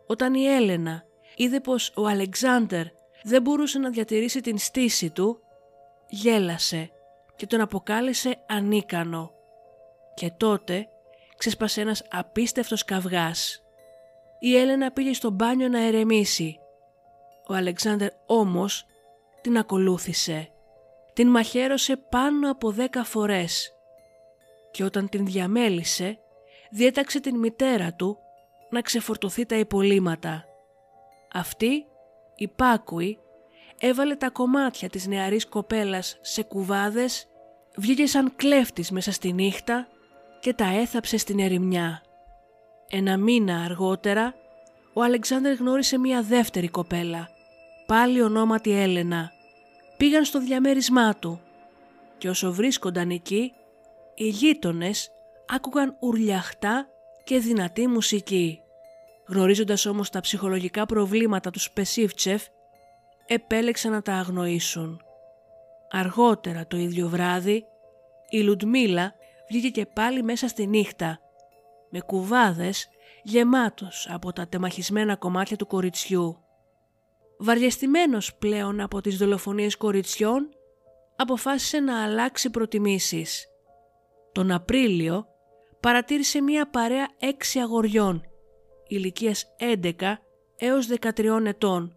Όταν 0.06 0.34
η 0.34 0.44
Έλενα 0.44 1.04
είδε 1.36 1.60
πως 1.60 1.92
ο 1.96 2.06
Αλεξάνδερ 2.06 2.86
δεν 3.22 3.42
μπορούσε 3.42 3.78
να 3.78 3.90
διατηρήσει 3.90 4.40
την 4.40 4.58
στήση 4.58 5.10
του, 5.10 5.40
γέλασε 6.08 6.90
και 7.36 7.46
τον 7.46 7.60
αποκάλεσε 7.60 8.44
ανίκανο. 8.48 9.30
Και 10.14 10.32
τότε 10.36 10.88
ξέσπασε 11.36 11.80
ένας 11.80 12.02
απίστευτος 12.10 12.84
καυγάς. 12.84 13.62
Η 14.38 14.56
Έλενα 14.56 14.90
πήγε 14.90 15.12
στο 15.12 15.30
μπάνιο 15.30 15.68
να 15.68 15.80
ερεμήσει. 15.80 16.58
Ο 17.48 17.54
Αλεξάνδερ 17.54 18.10
όμως 18.26 18.86
την 19.40 19.58
ακολούθησε. 19.58 20.48
Την 21.12 21.28
μαχαίρωσε 21.28 21.96
πάνω 21.96 22.50
από 22.50 22.70
δέκα 22.70 23.04
φορές 23.04 23.73
και 24.74 24.84
όταν 24.84 25.08
την 25.08 25.26
διαμέλησε 25.26 26.18
διέταξε 26.70 27.20
την 27.20 27.38
μητέρα 27.38 27.92
του 27.92 28.18
να 28.70 28.80
ξεφορτωθεί 28.80 29.46
τα 29.46 29.56
υπολείμματα. 29.56 30.44
Αυτή, 31.32 31.84
υπάκουη, 32.36 33.18
έβαλε 33.78 34.14
τα 34.14 34.30
κομμάτια 34.30 34.88
της 34.88 35.06
νεαρής 35.06 35.46
κοπέλας 35.46 36.18
σε 36.20 36.42
κουβάδες, 36.42 37.26
βγήκε 37.76 38.06
σαν 38.06 38.36
κλέφτης 38.36 38.90
μέσα 38.90 39.12
στη 39.12 39.32
νύχτα 39.32 39.88
και 40.40 40.54
τα 40.54 40.66
έθαψε 40.66 41.16
στην 41.16 41.38
ερημιά. 41.38 42.02
Ένα 42.90 43.16
μήνα 43.16 43.62
αργότερα, 43.64 44.34
ο 44.92 45.02
Αλεξάνδρ 45.02 45.50
γνώρισε 45.52 45.98
μία 45.98 46.22
δεύτερη 46.22 46.68
κοπέλα, 46.68 47.28
πάλι 47.86 48.22
ονόματι 48.22 48.70
Έλενα. 48.70 49.32
Πήγαν 49.96 50.24
στο 50.24 50.40
διαμέρισμά 50.40 51.14
του 51.14 51.40
και 52.18 52.28
όσο 52.28 52.52
βρίσκονταν 52.52 53.10
εκεί, 53.10 53.52
οι 54.14 54.28
γείτονες 54.28 55.10
άκουγαν 55.46 55.96
ουρλιαχτά 56.00 56.88
και 57.24 57.38
δυνατή 57.38 57.86
μουσική. 57.86 58.60
Γνωρίζοντας 59.26 59.86
όμως 59.86 60.10
τα 60.10 60.20
ψυχολογικά 60.20 60.86
προβλήματα 60.86 61.50
τους 61.50 61.62
Σπεσίφτσεφ, 61.62 62.46
επέλεξαν 63.26 63.92
να 63.92 64.02
τα 64.02 64.14
αγνοήσουν. 64.14 65.00
Αργότερα 65.90 66.66
το 66.66 66.76
ίδιο 66.76 67.08
βράδυ, 67.08 67.64
η 68.28 68.40
Λουντμίλα 68.40 69.14
βγήκε 69.48 69.68
και 69.68 69.86
πάλι 69.86 70.22
μέσα 70.22 70.48
στη 70.48 70.66
νύχτα, 70.66 71.18
με 71.90 72.00
κουβάδες 72.00 72.88
γεμάτος 73.22 74.08
από 74.10 74.32
τα 74.32 74.48
τεμαχισμένα 74.48 75.16
κομμάτια 75.16 75.56
του 75.56 75.66
κοριτσιού. 75.66 76.38
Βαριεστημένος 77.38 78.34
πλέον 78.34 78.80
από 78.80 79.00
τις 79.00 79.16
δολοφονίες 79.16 79.76
κοριτσιών, 79.76 80.48
αποφάσισε 81.16 81.80
να 81.80 82.02
αλλάξει 82.02 82.50
προτιμήσεις 82.50 83.48
Τον 84.34 84.50
Απρίλιο 84.50 85.26
παρατήρησε 85.80 86.40
μία 86.40 86.70
παρέα 86.70 87.08
έξι 87.18 87.58
αγοριών 87.58 88.22
ηλικίας 88.88 89.44
11 89.58 89.92
έως 90.56 90.88
13 91.00 91.44
ετών 91.46 91.96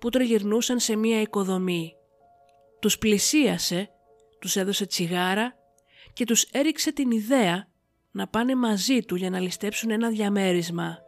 που 0.00 0.08
τριγυρνούσαν 0.08 0.78
σε 0.78 0.96
μία 0.96 1.20
οικοδομή. 1.20 1.94
Τους 2.80 2.98
πλησίασε, 2.98 3.90
τους 4.40 4.56
έδωσε 4.56 4.86
τσιγάρα 4.86 5.54
και 6.12 6.24
τους 6.24 6.42
έριξε 6.42 6.92
την 6.92 7.10
ιδέα 7.10 7.68
να 8.10 8.28
πάνε 8.28 8.54
μαζί 8.54 9.00
του 9.00 9.14
για 9.14 9.30
να 9.30 9.40
ληστέψουν 9.40 9.90
ένα 9.90 10.08
διαμέρισμα. 10.08 10.98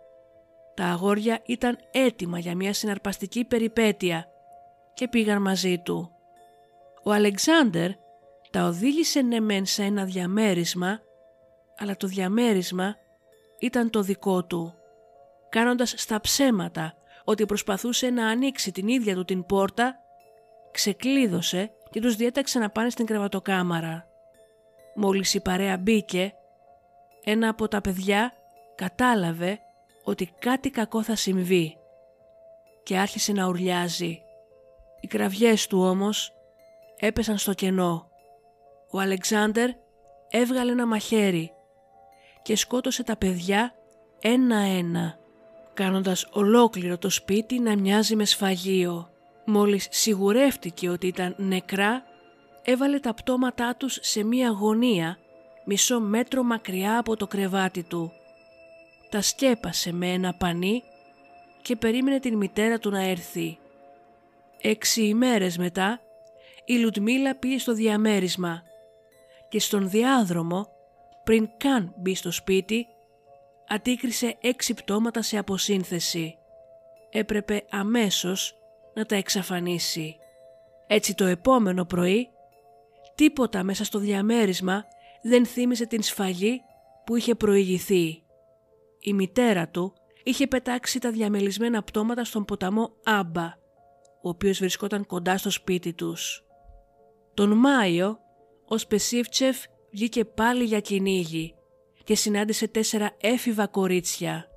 Τα 0.74 0.84
αγόρια 0.84 1.42
ήταν 1.46 1.78
έτοιμα 1.92 2.38
για 2.38 2.54
μια 2.54 2.72
συναρπαστική 2.72 3.44
περιπέτεια 3.44 4.26
και 4.94 5.08
πήγαν 5.08 5.42
μαζί 5.42 5.78
του. 5.78 6.10
Ο 7.04 7.12
Αλεξάνδερ 7.12 7.90
τα 8.54 8.64
οδήγησε 8.64 9.20
ναι 9.20 9.40
μεν 9.40 9.66
σε 9.66 9.82
ένα 9.82 10.04
διαμέρισμα, 10.04 11.00
αλλά 11.76 11.96
το 11.96 12.06
διαμέρισμα 12.06 12.96
ήταν 13.58 13.90
το 13.90 14.02
δικό 14.02 14.44
του. 14.44 14.74
Κάνοντας 15.48 15.94
στα 15.96 16.20
ψέματα 16.20 16.94
ότι 17.24 17.46
προσπαθούσε 17.46 18.10
να 18.10 18.28
ανοίξει 18.28 18.72
την 18.72 18.88
ίδια 18.88 19.14
του 19.14 19.24
την 19.24 19.46
πόρτα, 19.46 19.96
ξεκλείδωσε 20.70 21.70
και 21.90 22.00
τους 22.00 22.16
διέταξε 22.16 22.58
να 22.58 22.70
πάνε 22.70 22.90
στην 22.90 23.06
κρεβατοκάμαρα. 23.06 24.06
Μόλις 24.94 25.34
η 25.34 25.40
παρέα 25.40 25.78
μπήκε, 25.78 26.34
ένα 27.24 27.48
από 27.48 27.68
τα 27.68 27.80
παιδιά 27.80 28.32
κατάλαβε 28.74 29.58
ότι 30.04 30.30
κάτι 30.38 30.70
κακό 30.70 31.02
θα 31.02 31.16
συμβεί 31.16 31.76
και 32.82 32.98
άρχισε 32.98 33.32
να 33.32 33.46
ουρλιάζει. 33.46 34.22
Οι 35.00 35.06
κραυγές 35.06 35.66
του 35.66 35.80
όμως 35.80 36.32
έπεσαν 36.98 37.38
στο 37.38 37.52
κενό. 37.52 38.12
Ο 38.94 39.00
Αλεξάνδερ 39.00 39.70
έβγαλε 40.28 40.72
ένα 40.72 40.86
μαχαίρι 40.86 41.52
και 42.42 42.56
σκότωσε 42.56 43.02
τα 43.02 43.16
παιδιά 43.16 43.74
ένα-ένα, 44.20 45.18
κάνοντας 45.74 46.26
ολόκληρο 46.30 46.98
το 46.98 47.10
σπίτι 47.10 47.58
να 47.58 47.76
μοιάζει 47.76 48.16
με 48.16 48.24
σφαγείο. 48.24 49.10
Μόλις 49.44 49.86
σιγουρεύτηκε 49.90 50.88
ότι 50.88 51.06
ήταν 51.06 51.34
νεκρά, 51.38 52.02
έβαλε 52.62 52.98
τα 52.98 53.14
πτώματά 53.14 53.76
τους 53.76 53.98
σε 54.00 54.24
μία 54.24 54.50
γωνία 54.50 55.18
μισό 55.64 56.00
μέτρο 56.00 56.42
μακριά 56.42 56.98
από 56.98 57.16
το 57.16 57.26
κρεβάτι 57.26 57.82
του. 57.82 58.12
Τα 59.10 59.20
σκέπασε 59.22 59.92
με 59.92 60.12
ένα 60.12 60.34
πανί 60.34 60.82
και 61.62 61.76
περίμενε 61.76 62.20
την 62.20 62.36
μητέρα 62.36 62.78
του 62.78 62.90
να 62.90 63.02
έρθει. 63.02 63.58
Έξι 64.60 65.02
ημέρες 65.02 65.58
μετά 65.58 66.00
η 66.64 66.74
Λουτμίλα 66.74 67.36
πήγε 67.36 67.58
στο 67.58 67.72
διαμέρισμα 67.72 68.62
και 69.54 69.60
στον 69.60 69.90
διάδρομο 69.90 70.68
πριν 71.24 71.48
καν 71.56 71.94
μπει 71.98 72.14
στο 72.14 72.30
σπίτι 72.30 72.86
αντίκρισε 73.68 74.36
έξι 74.40 74.74
πτώματα 74.74 75.22
σε 75.22 75.38
αποσύνθεση. 75.38 76.34
Έπρεπε 77.10 77.64
αμέσως 77.70 78.58
να 78.94 79.06
τα 79.06 79.16
εξαφανίσει. 79.16 80.16
Έτσι 80.86 81.14
το 81.14 81.24
επόμενο 81.24 81.84
πρωί 81.84 82.28
τίποτα 83.14 83.62
μέσα 83.62 83.84
στο 83.84 83.98
διαμέρισμα 83.98 84.84
δεν 85.22 85.46
θύμισε 85.46 85.86
την 85.86 86.02
σφαγή 86.02 86.60
που 87.06 87.16
είχε 87.16 87.34
προηγηθεί. 87.34 88.22
Η 89.00 89.12
μητέρα 89.12 89.68
του 89.68 89.92
είχε 90.24 90.46
πετάξει 90.46 90.98
τα 90.98 91.10
διαμελισμένα 91.10 91.82
πτώματα 91.82 92.24
στον 92.24 92.44
ποταμό 92.44 92.90
Άμπα, 93.04 93.44
ο 94.22 94.28
οποίος 94.28 94.58
βρισκόταν 94.58 95.06
κοντά 95.06 95.38
στο 95.38 95.50
σπίτι 95.50 95.92
τους. 95.92 96.44
Τον 97.34 97.52
Μάιο, 97.52 98.18
ο 98.68 98.78
Σπεσίφτσεφ 98.78 99.62
βγήκε 99.90 100.24
πάλι 100.24 100.64
για 100.64 100.80
κυνήγι 100.80 101.54
και 102.04 102.14
συνάντησε 102.14 102.68
τέσσερα 102.68 103.16
έφηβα 103.20 103.66
κορίτσια. 103.66 104.48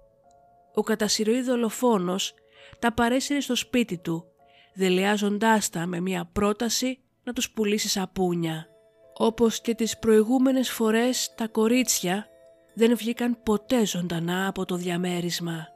Ο 0.73 0.81
κατασυρωή 0.81 1.41
δολοφόνος 1.41 2.33
τα 2.79 2.93
παρέσυρε 2.93 3.39
στο 3.39 3.55
σπίτι 3.55 3.97
του, 3.97 4.25
δελεάζοντάς 4.73 5.69
τα 5.69 5.85
με 5.85 5.99
μια 5.99 6.29
πρόταση 6.33 6.99
να 7.23 7.33
τους 7.33 7.51
πουλήσει 7.51 7.89
σαπούνια. 7.89 8.67
Όπως 9.13 9.61
και 9.61 9.75
τις 9.75 9.97
προηγούμενες 9.97 10.71
φορές 10.71 11.33
τα 11.35 11.47
κορίτσια 11.47 12.27
δεν 12.73 12.95
βγήκαν 12.95 13.37
ποτέ 13.43 13.85
ζωντανά 13.85 14.47
από 14.47 14.65
το 14.65 14.75
διαμέρισμα. 14.75 15.67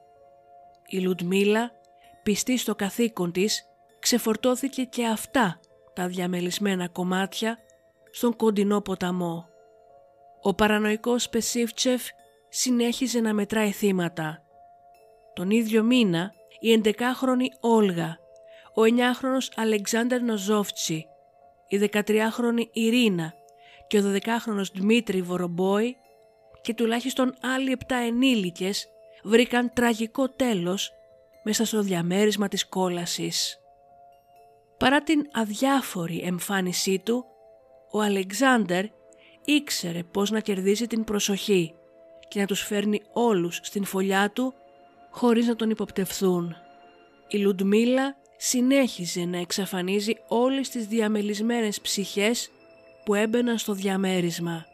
Η 0.87 0.99
Λουντμίλα, 0.99 1.71
πιστή 2.23 2.57
στο 2.57 2.75
καθήκον 2.75 3.31
της, 3.31 3.63
ξεφορτώθηκε 3.99 4.83
και 4.83 5.05
αυτά 5.05 5.59
τα 5.93 6.07
διαμελισμένα 6.07 6.87
κομμάτια 6.87 7.57
στον 8.11 8.35
κοντινό 8.35 8.81
ποταμό. 8.81 9.45
Ο 10.41 10.53
παρανοϊκός 10.53 11.29
Πεσίφτσεφ 11.29 12.03
συνέχιζε 12.49 13.19
να 13.19 13.33
μετράει 13.33 13.71
θύματα. 13.71 14.43
Τον 15.33 15.49
ίδιο 15.49 15.83
μήνα 15.83 16.33
η 16.59 16.81
11χρονη 16.83 17.45
Όλγα, 17.59 18.19
ο 18.73 18.81
9χρονος 18.81 19.47
Αλεξάνδερ 19.55 20.21
Νοζόφτσι, 20.21 21.05
η 21.67 21.89
13χρονη 21.91 22.67
Ειρήνα 22.71 23.33
και 23.87 23.97
ο 23.97 24.01
12χρονος 24.01 24.71
Δημήτρη 24.73 25.21
Βορομπόη 25.21 25.97
και 26.61 26.73
τουλάχιστον 26.73 27.35
άλλοι 27.41 27.77
7 27.87 27.95
ενήλικες 28.07 28.87
βρήκαν 29.23 29.73
τραγικό 29.73 30.29
τέλος 30.29 30.91
μέσα 31.43 31.65
στο 31.65 31.81
διαμέρισμα 31.81 32.47
της 32.47 32.67
κόλασης. 32.67 33.59
Παρά 34.77 35.03
την 35.03 35.29
αδιάφορη 35.33 36.21
εμφάνισή 36.23 36.99
του, 36.99 37.25
ο 37.91 38.01
Αλεξάνδερ 38.01 38.85
ήξερε 39.45 40.03
πώς 40.03 40.31
να 40.31 40.39
κερδίζει 40.39 40.87
την 40.87 41.03
προσοχή 41.03 41.73
και 42.27 42.39
να 42.39 42.45
τους 42.45 42.61
φέρνει 42.61 43.01
όλους 43.13 43.59
στην 43.61 43.83
φωλιά 43.83 44.31
του 44.31 44.53
χωρίς 45.09 45.47
να 45.47 45.55
τον 45.55 45.69
υποπτευθούν. 45.69 46.55
Η 47.27 47.37
Λουντμίλα 47.37 48.15
συνέχιζε 48.37 49.25
να 49.25 49.37
εξαφανίζει 49.37 50.13
όλες 50.27 50.69
τις 50.69 50.87
διαμελισμένες 50.87 51.81
ψυχές 51.81 52.49
που 53.05 53.13
έμπαιναν 53.13 53.57
στο 53.57 53.73
διαμέρισμα. 53.73 54.65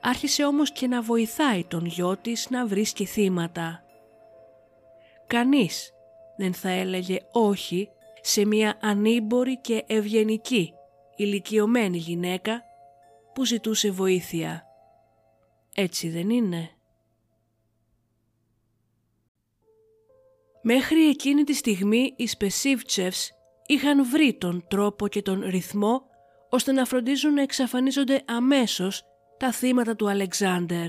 Άρχισε 0.00 0.44
όμως 0.44 0.72
και 0.72 0.86
να 0.86 1.02
βοηθάει 1.02 1.64
τον 1.64 1.86
γιο 1.86 2.16
της 2.16 2.50
να 2.50 2.66
βρίσκει 2.66 3.04
θύματα. 3.04 3.82
Κανείς 5.26 5.92
δεν 6.36 6.54
θα 6.54 6.68
έλεγε 6.68 7.18
όχι 7.32 7.88
σε 8.20 8.46
μια 8.46 8.78
ανήμπορη 8.80 9.58
και 9.58 9.84
ευγενική 9.86 10.74
ηλικιωμένη 11.22 11.98
γυναίκα 11.98 12.62
που 13.34 13.44
ζητούσε 13.44 13.90
βοήθεια. 13.90 14.66
Έτσι 15.74 16.08
δεν 16.08 16.30
είναι. 16.30 16.70
Μέχρι 20.62 21.08
εκείνη 21.08 21.44
τη 21.44 21.54
στιγμή 21.54 22.14
οι 22.16 22.26
Σπεσίβτσεφς 22.26 23.30
είχαν 23.66 24.10
βρει 24.10 24.34
τον 24.38 24.64
τρόπο 24.68 25.08
και 25.08 25.22
τον 25.22 25.44
ρυθμό 25.48 26.02
ώστε 26.50 26.72
να 26.72 26.84
φροντίζουν 26.84 27.34
να 27.34 27.42
εξαφανίζονται 27.42 28.22
αμέσως 28.26 29.02
τα 29.38 29.52
θύματα 29.52 29.96
του 29.96 30.08
Αλεξάνδερ. 30.08 30.88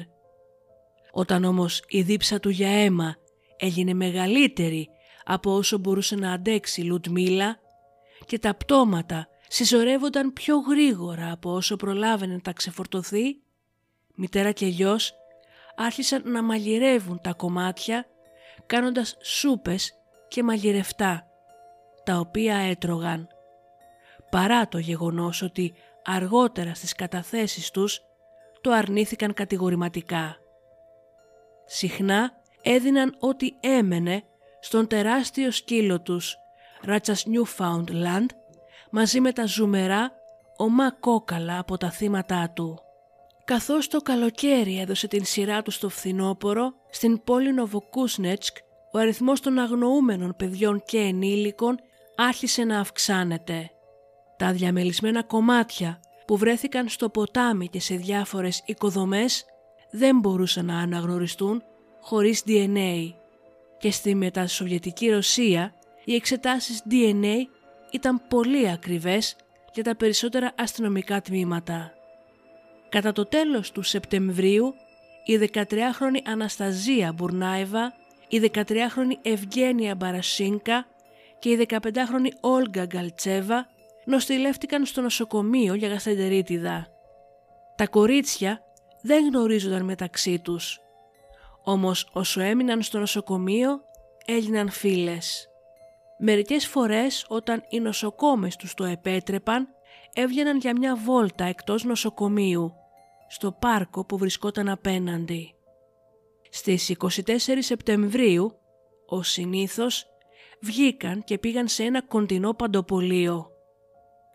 Όταν 1.11 1.43
όμως 1.43 1.83
η 1.87 2.01
δίψα 2.01 2.39
του 2.39 2.49
για 2.49 2.69
αίμα 2.69 3.15
έγινε 3.57 3.93
μεγαλύτερη 3.93 4.89
από 5.23 5.55
όσο 5.55 5.77
μπορούσε 5.77 6.15
να 6.15 6.31
αντέξει 6.31 6.81
η 6.81 6.83
Λουτμίλα 6.83 7.59
και 8.25 8.39
τα 8.39 8.55
πτώματα 8.55 9.27
συσσωρεύονταν 9.53 10.33
πιο 10.33 10.57
γρήγορα 10.57 11.31
από 11.31 11.53
όσο 11.53 11.75
προλάβαινε 11.75 12.33
να 12.33 12.41
τα 12.41 12.53
ξεφορτωθεί, 12.53 13.37
μητέρα 14.15 14.51
και 14.51 14.65
γιος 14.65 15.13
άρχισαν 15.75 16.21
να 16.25 16.43
μαγειρεύουν 16.43 17.19
τα 17.21 17.33
κομμάτια 17.33 18.05
κάνοντας 18.65 19.17
σούπες 19.21 19.93
και 20.27 20.43
μαγειρευτά, 20.43 21.27
τα 22.03 22.19
οποία 22.19 22.55
έτρωγαν. 22.55 23.27
Παρά 24.29 24.67
το 24.67 24.77
γεγονός 24.77 25.41
ότι 25.41 25.73
αργότερα 26.03 26.73
στις 26.73 26.93
καταθέσεις 26.93 27.71
τους 27.71 28.01
το 28.61 28.71
αρνήθηκαν 28.71 29.33
κατηγορηματικά. 29.33 30.37
Συχνά 31.65 32.31
έδιναν 32.61 33.15
ό,τι 33.19 33.49
έμενε 33.59 34.23
στον 34.59 34.87
τεράστιο 34.87 35.51
σκύλο 35.51 36.01
τους, 36.01 36.37
Ράτσας 36.81 37.25
Newfoundland, 37.27 38.25
μαζί 38.95 39.19
με 39.19 39.31
τα 39.31 39.45
ζουμερά 39.45 40.11
ομά 40.57 40.91
κόκαλα 40.91 41.59
από 41.59 41.77
τα 41.77 41.91
θύματά 41.91 42.51
του. 42.55 42.79
Καθώς 43.45 43.87
το 43.87 44.01
καλοκαίρι 44.01 44.79
έδωσε 44.79 45.07
την 45.07 45.25
σειρά 45.25 45.61
του 45.61 45.71
στο 45.71 45.89
φθινόπορο, 45.89 46.73
στην 46.89 47.23
πόλη 47.23 47.53
Νοβοκούσνετσκ, 47.53 48.57
ο 48.91 48.97
αριθμός 48.99 49.39
των 49.39 49.59
αγνοούμενων 49.59 50.33
παιδιών 50.37 50.83
και 50.85 50.97
ενήλικων 50.97 51.79
άρχισε 52.15 52.63
να 52.63 52.79
αυξάνεται. 52.79 53.71
Τα 54.37 54.51
διαμελισμένα 54.51 55.23
κομμάτια 55.23 55.99
που 56.27 56.37
βρέθηκαν 56.37 56.89
στο 56.89 57.09
ποτάμι 57.09 57.67
και 57.67 57.79
σε 57.79 57.95
διάφορες 57.95 58.61
οικοδομές 58.65 59.45
δεν 59.91 60.19
μπορούσαν 60.19 60.65
να 60.65 60.79
αναγνωριστούν 60.79 61.63
χωρίς 62.01 62.43
DNA 62.47 63.13
και 63.77 63.91
στη 63.91 64.15
μετασοβιετική 64.15 65.09
Ρωσία 65.09 65.73
οι 66.05 66.15
εξετάσεις 66.15 66.83
DNA 66.89 67.35
ήταν 67.93 68.21
πολύ 68.27 68.69
ακριβές 68.69 69.35
για 69.73 69.83
τα 69.83 69.95
περισσότερα 69.95 70.51
αστυνομικά 70.57 71.21
τμήματα. 71.21 71.93
Κατά 72.89 73.11
το 73.11 73.25
τέλος 73.25 73.71
του 73.71 73.81
Σεπτεμβρίου, 73.81 74.73
η 75.25 75.49
13χρονη 75.53 76.19
Ανασταζία 76.25 77.13
Μπουρνάεβα, 77.13 77.93
η 78.27 78.51
13χρονη 78.53 79.17
Ευγένια 79.21 79.95
Μπαρασίνκα 79.95 80.85
και 81.39 81.49
η 81.49 81.67
15χρονη 81.69 82.29
Όλγα 82.39 82.85
Γκαλτσέβα 82.85 83.67
νοστιλεύτηκαν 84.05 84.85
στο 84.85 85.01
νοσοκομείο 85.01 85.73
για 85.73 85.87
γαστεντερίτιδα. 85.87 86.87
Τα 87.75 87.87
κορίτσια 87.87 88.61
δεν 89.01 89.27
γνωρίζονταν 89.27 89.85
μεταξύ 89.85 90.39
τους. 90.39 90.79
Όμως 91.63 92.09
όσο 92.13 92.41
έμειναν 92.41 92.81
στο 92.81 92.99
νοσοκομείο 92.99 93.81
έγιναν 94.25 94.69
φίλες. 94.69 95.47
Μερικές 96.25 96.67
φορές 96.67 97.25
όταν 97.27 97.63
οι 97.69 97.79
νοσοκόμες 97.79 98.55
τους 98.55 98.73
το 98.73 98.83
επέτρεπαν 98.83 99.67
έβγαιναν 100.13 100.57
για 100.57 100.77
μια 100.77 100.95
βόλτα 100.95 101.45
εκτός 101.45 101.83
νοσοκομείου 101.83 102.73
στο 103.27 103.51
πάρκο 103.51 104.05
που 104.05 104.17
βρισκόταν 104.17 104.69
απέναντι. 104.69 105.55
Στις 106.49 106.95
24 106.99 107.57
Σεπτεμβρίου, 107.59 108.57
ο 109.05 109.23
συνήθως, 109.23 110.05
βγήκαν 110.61 111.23
και 111.23 111.37
πήγαν 111.37 111.67
σε 111.67 111.83
ένα 111.83 112.01
κοντινό 112.01 112.53
παντοπολείο. 112.53 113.47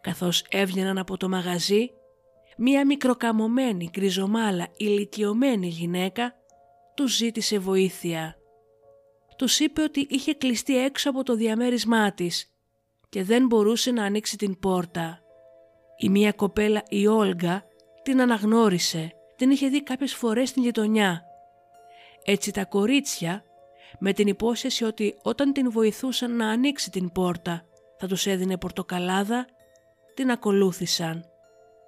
Καθώς 0.00 0.44
έβγαιναν 0.50 0.98
από 0.98 1.16
το 1.16 1.28
μαγαζί, 1.28 1.90
μία 2.56 2.86
μικροκαμωμένη, 2.86 3.88
γκριζομάλα, 3.92 4.68
ηλικιωμένη 4.76 5.68
γυναίκα 5.68 6.34
τους 6.94 7.16
ζήτησε 7.16 7.58
βοήθεια. 7.58 8.37
Τους 9.38 9.58
είπε 9.58 9.82
ότι 9.82 10.06
είχε 10.10 10.34
κλειστεί 10.34 10.84
έξω 10.84 11.10
από 11.10 11.22
το 11.22 11.34
διαμέρισμά 11.34 12.12
της 12.12 12.50
και 13.08 13.22
δεν 13.22 13.46
μπορούσε 13.46 13.90
να 13.90 14.04
ανοίξει 14.04 14.36
την 14.36 14.58
πόρτα. 14.58 15.20
Η 15.98 16.08
μία 16.08 16.32
κοπέλα, 16.32 16.82
η 16.88 17.06
Όλγα, 17.06 17.64
την 18.02 18.20
αναγνώρισε, 18.20 19.12
την 19.36 19.50
είχε 19.50 19.68
δει 19.68 19.82
κάποιες 19.82 20.14
φορές 20.14 20.48
στην 20.48 20.62
γειτονιά. 20.62 21.22
Έτσι 22.24 22.52
τα 22.52 22.64
κορίτσια, 22.64 23.44
με 23.98 24.12
την 24.12 24.26
υπόσχεση 24.26 24.84
ότι 24.84 25.18
όταν 25.22 25.52
την 25.52 25.70
βοηθούσαν 25.70 26.36
να 26.36 26.48
ανοίξει 26.48 26.90
την 26.90 27.12
πόρτα 27.12 27.64
θα 27.98 28.06
τους 28.06 28.26
έδινε 28.26 28.58
πορτοκαλάδα, 28.58 29.46
την 30.14 30.30
ακολούθησαν. 30.30 31.24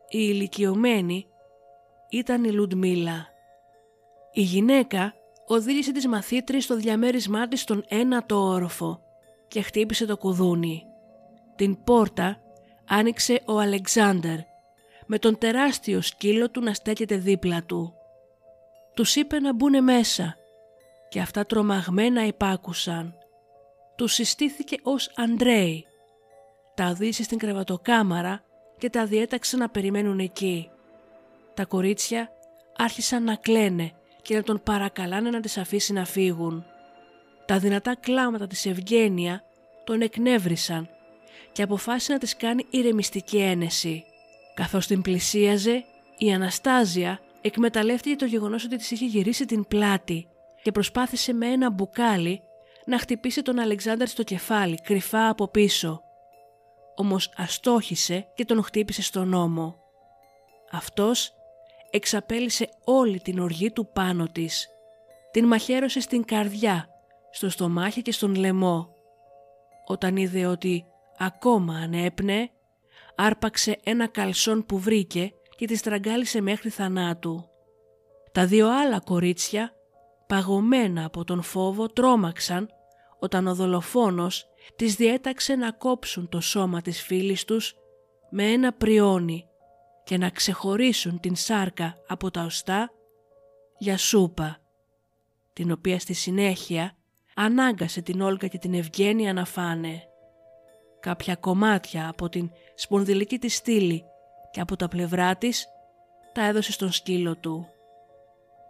Η 0.09 0.19
ηλικιωμένη 0.31 1.27
ήταν 2.09 2.45
η 2.45 2.51
Λουντμίλα. 2.53 3.29
Η 4.33 4.41
γυναίκα 4.43 5.15
οδήγησε 5.53 5.93
τις 5.93 6.07
μαθήτρες 6.07 6.65
στο 6.65 6.77
διαμέρισμά 6.77 7.49
της 7.49 7.61
στον 7.61 7.85
ένατο 7.89 8.37
όροφο 8.37 9.01
και 9.49 9.63
χτύπησε 9.63 10.07
το 10.07 10.17
κουδούνι. 10.17 10.85
Την 11.57 11.85
πόρτα 11.85 12.41
άνοιξε 12.89 13.43
ο 13.47 13.59
Αλεξάνδερ 13.59 14.39
με 15.07 15.19
τον 15.19 15.39
τεράστιο 15.39 16.01
σκύλο 16.01 16.51
του 16.51 16.61
να 16.61 16.75
στέκεται 16.75 17.17
δίπλα 17.17 17.63
του. 17.63 17.95
Τους 18.95 19.17
είπε 19.17 19.41
να 19.41 19.55
μπουνε 19.55 19.81
μέσα 19.81 20.37
και 21.09 21.21
αυτά 21.21 21.47
τρομαγμένα 21.47 22.27
υπάκουσαν. 22.27 23.15
Τους 23.97 24.13
συστήθηκε 24.13 24.77
ως 24.83 25.13
Αντρέι. 25.17 25.87
Τα 26.75 26.87
οδήγησε 26.87 27.23
στην 27.23 27.39
κρεβατοκάμαρα 27.39 28.43
και 28.79 28.91
τα 28.91 29.07
διέταξε 29.07 29.57
να 29.57 29.69
περιμένουν 29.69 30.19
εκεί. 30.19 30.71
Τα 31.55 31.65
κορίτσια 31.65 32.31
άρχισαν 32.77 33.25
να 33.25 33.35
κλαίνε 33.35 33.93
και 34.23 34.35
να 34.35 34.43
τον 34.43 34.61
παρακαλάνε 34.63 35.31
να 35.31 35.41
τις 35.41 35.59
αφήσει 35.59 35.93
να 35.93 36.05
φύγουν. 36.05 36.65
Τα 37.47 37.59
δυνατά 37.59 37.97
κλάματα 37.97 38.47
της 38.47 38.67
Ευγένεια 38.67 39.43
τον 39.85 40.01
εκνεύρισαν 40.01 40.89
και 41.53 41.63
αποφάσισε 41.63 42.13
να 42.13 42.19
της 42.19 42.37
κάνει 42.37 42.67
ηρεμιστική 42.71 43.39
ένεση. 43.39 44.05
Καθώς 44.55 44.87
την 44.87 45.03
πλησίαζε, 45.03 45.85
η 46.19 46.33
Αναστάζια 46.33 47.21
εκμεταλλεύτηκε 47.41 48.17
το 48.17 48.25
γεγονός 48.25 48.65
ότι 48.65 48.77
της 48.77 48.91
είχε 48.91 49.05
γυρίσει 49.05 49.45
την 49.45 49.67
πλάτη 49.67 50.29
και 50.63 50.73
προσπάθησε 50.73 51.33
με 51.33 51.47
ένα 51.47 51.71
μπουκάλι 51.71 52.43
να 52.85 52.99
χτυπήσει 52.99 53.43
τον 53.43 53.59
Αλεξάνδρ 53.59 54.07
στο 54.07 54.23
κεφάλι 54.23 54.81
κρυφά 54.81 55.29
από 55.29 55.49
πίσω. 55.49 56.03
Όμως 56.95 57.33
αστόχησε 57.37 58.27
και 58.35 58.45
τον 58.45 58.63
χτύπησε 58.63 59.03
στον 59.03 59.35
ώμο. 59.35 59.77
Αυτός 60.71 61.33
εξαπέλυσε 61.91 62.69
όλη 62.85 63.21
την 63.21 63.39
οργή 63.39 63.71
του 63.71 63.91
πάνω 63.93 64.27
της. 64.33 64.69
Την 65.31 65.47
μαχαίρωσε 65.47 66.01
στην 66.01 66.25
καρδιά, 66.25 66.89
στο 67.31 67.49
στομάχι 67.49 68.03
και 68.03 68.13
στον 68.13 68.35
λαιμό. 68.35 68.95
Όταν 69.87 70.17
είδε 70.17 70.47
ότι 70.47 70.85
ακόμα 71.19 71.75
ανέπνε, 71.75 72.51
άρπαξε 73.17 73.79
ένα 73.85 74.07
καλσόν 74.07 74.67
που 74.67 74.79
βρήκε 74.79 75.33
και 75.57 75.67
τη 75.67 75.77
στραγγάλισε 75.77 76.41
μέχρι 76.41 76.69
θανάτου. 76.69 77.49
Τα 78.33 78.47
δύο 78.47 78.69
άλλα 78.69 79.01
κορίτσια, 79.01 79.73
παγωμένα 80.27 81.05
από 81.05 81.25
τον 81.25 81.43
φόβο, 81.43 81.87
τρόμαξαν 81.87 82.69
όταν 83.19 83.47
ο 83.47 83.55
δολοφόνος 83.55 84.47
τις 84.77 84.95
διέταξε 84.95 85.55
να 85.55 85.71
κόψουν 85.71 86.29
το 86.29 86.41
σώμα 86.41 86.81
της 86.81 87.03
φίλης 87.03 87.45
τους 87.45 87.75
με 88.31 88.45
ένα 88.45 88.73
πριόνι 88.73 89.50
και 90.11 90.19
να 90.19 90.31
ξεχωρίσουν 90.31 91.21
την 91.21 91.37
σάρκα 91.37 91.97
από 92.07 92.31
τα 92.31 92.43
οστά 92.43 92.91
για 93.79 93.97
σούπα, 93.97 94.59
την 95.53 95.71
οποία 95.71 95.99
στη 95.99 96.13
συνέχεια 96.13 96.97
ανάγκασε 97.35 98.03
την 98.03 98.21
Όλγα 98.21 98.49
και 98.49 98.59
την 98.59 98.75
Ευγένεια 98.75 99.33
να 99.33 99.45
φάνε. 99.45 100.03
Κάποια 101.01 101.35
κομμάτια 101.35 102.09
από 102.09 102.29
την 102.29 102.51
σπονδυλική 102.75 103.39
της 103.39 103.55
στήλη 103.55 104.05
και 104.51 104.61
από 104.61 104.77
τα 104.77 104.89
πλευρά 104.89 105.37
της 105.37 105.67
τα 106.33 106.45
έδωσε 106.45 106.73
στον 106.73 106.93
σκύλο 106.93 107.37
του. 107.37 107.67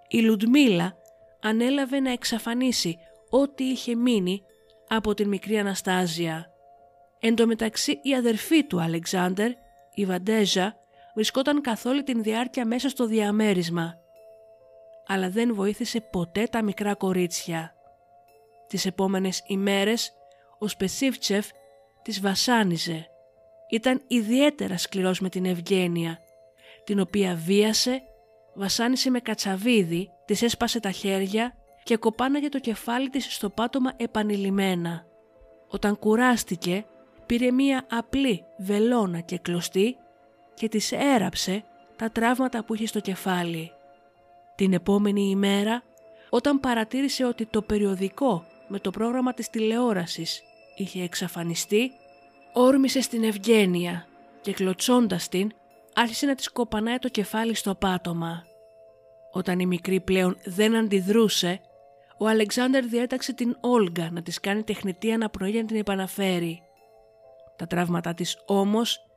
Η 0.08 0.20
Λουντμίλα 0.20 0.96
ανέλαβε 1.40 2.00
να 2.00 2.12
εξαφανίσει 2.12 2.98
ό,τι 3.30 3.64
είχε 3.64 3.94
μείνει 3.94 4.42
από 4.88 5.14
την 5.14 5.28
μικρή 5.28 5.58
Αναστάζια. 5.58 6.50
Εν 7.20 7.34
τω 7.34 7.46
μεταξύ 7.46 8.00
η 8.02 8.14
αδερφή 8.14 8.64
του 8.64 8.80
Αλεξάνδερ, 8.80 9.50
η 9.94 10.06
Βαντέζα, 10.06 10.78
βρισκόταν 11.14 11.60
καθ' 11.60 11.86
όλη 11.86 12.02
την 12.02 12.22
διάρκεια 12.22 12.66
μέσα 12.66 12.88
στο 12.88 13.06
διαμέρισμα. 13.06 13.94
Αλλά 15.06 15.30
δεν 15.30 15.54
βοήθησε 15.54 16.00
ποτέ 16.00 16.46
τα 16.46 16.62
μικρά 16.62 16.94
κορίτσια. 16.94 17.74
Τις 18.66 18.86
επόμενες 18.86 19.42
ημέρες 19.46 20.12
ο 20.58 20.68
Σπεσίφτσεφ 20.68 21.48
τις 22.02 22.20
βασάνιζε. 22.20 23.06
Ήταν 23.70 24.02
ιδιαίτερα 24.06 24.78
σκληρός 24.78 25.20
με 25.20 25.28
την 25.28 25.44
Ευγένεια, 25.44 26.18
την 26.84 27.00
οποία 27.00 27.34
βίασε, 27.34 28.02
βασάνισε 28.54 29.10
με 29.10 29.20
κατσαβίδι, 29.20 30.10
της 30.24 30.42
έσπασε 30.42 30.80
τα 30.80 30.90
χέρια 30.90 31.54
και 31.82 31.96
κοπάναγε 31.96 32.48
το 32.48 32.58
κεφάλι 32.58 33.08
της 33.08 33.34
στο 33.34 33.50
πάτωμα 33.50 33.92
επανειλημμένα. 33.96 35.06
Όταν 35.68 35.98
κουράστηκε, 35.98 36.84
πήρε 37.26 37.50
μία 37.50 37.86
απλή 37.90 38.44
βελόνα 38.58 39.20
και 39.20 39.38
κλωστή 39.38 39.96
και 40.54 40.68
της 40.68 40.92
έραψε 40.92 41.64
τα 41.96 42.10
τραύματα 42.10 42.64
που 42.64 42.74
είχε 42.74 42.86
στο 42.86 43.00
κεφάλι. 43.00 43.72
Την 44.54 44.72
επόμενη 44.72 45.30
ημέρα, 45.30 45.82
όταν 46.30 46.60
παρατήρησε 46.60 47.24
ότι 47.24 47.46
το 47.46 47.62
περιοδικό 47.62 48.44
με 48.68 48.78
το 48.78 48.90
πρόγραμμα 48.90 49.34
της 49.34 49.50
τηλεόρασης 49.50 50.42
είχε 50.76 51.02
εξαφανιστεί, 51.02 51.92
όρμησε 52.52 53.00
στην 53.00 53.24
Ευγένεια 53.24 54.06
και 54.40 54.52
κλωτσώντας 54.52 55.28
την 55.28 55.50
άρχισε 55.94 56.26
να 56.26 56.34
της 56.34 56.50
κοπανάει 56.50 56.98
το 56.98 57.08
κεφάλι 57.08 57.54
στο 57.54 57.74
πάτωμα. 57.74 58.44
Όταν 59.32 59.60
η 59.60 59.66
μικρή 59.66 60.00
πλέον 60.00 60.36
δεν 60.44 60.76
αντιδρούσε, 60.76 61.60
ο 62.18 62.28
Αλεξάνδερ 62.28 62.84
διέταξε 62.84 63.32
την 63.32 63.56
Όλγα 63.60 64.08
να 64.10 64.22
της 64.22 64.40
κάνει 64.40 64.62
τεχνητή 64.62 65.12
αναπνοή 65.12 65.50
για 65.50 65.60
να 65.60 65.66
την 65.66 65.76
επαναφέρει. 65.76 66.62
Τα 67.56 67.66
τραύματα 67.66 68.14
της 68.14 68.38
όμως 68.46 69.09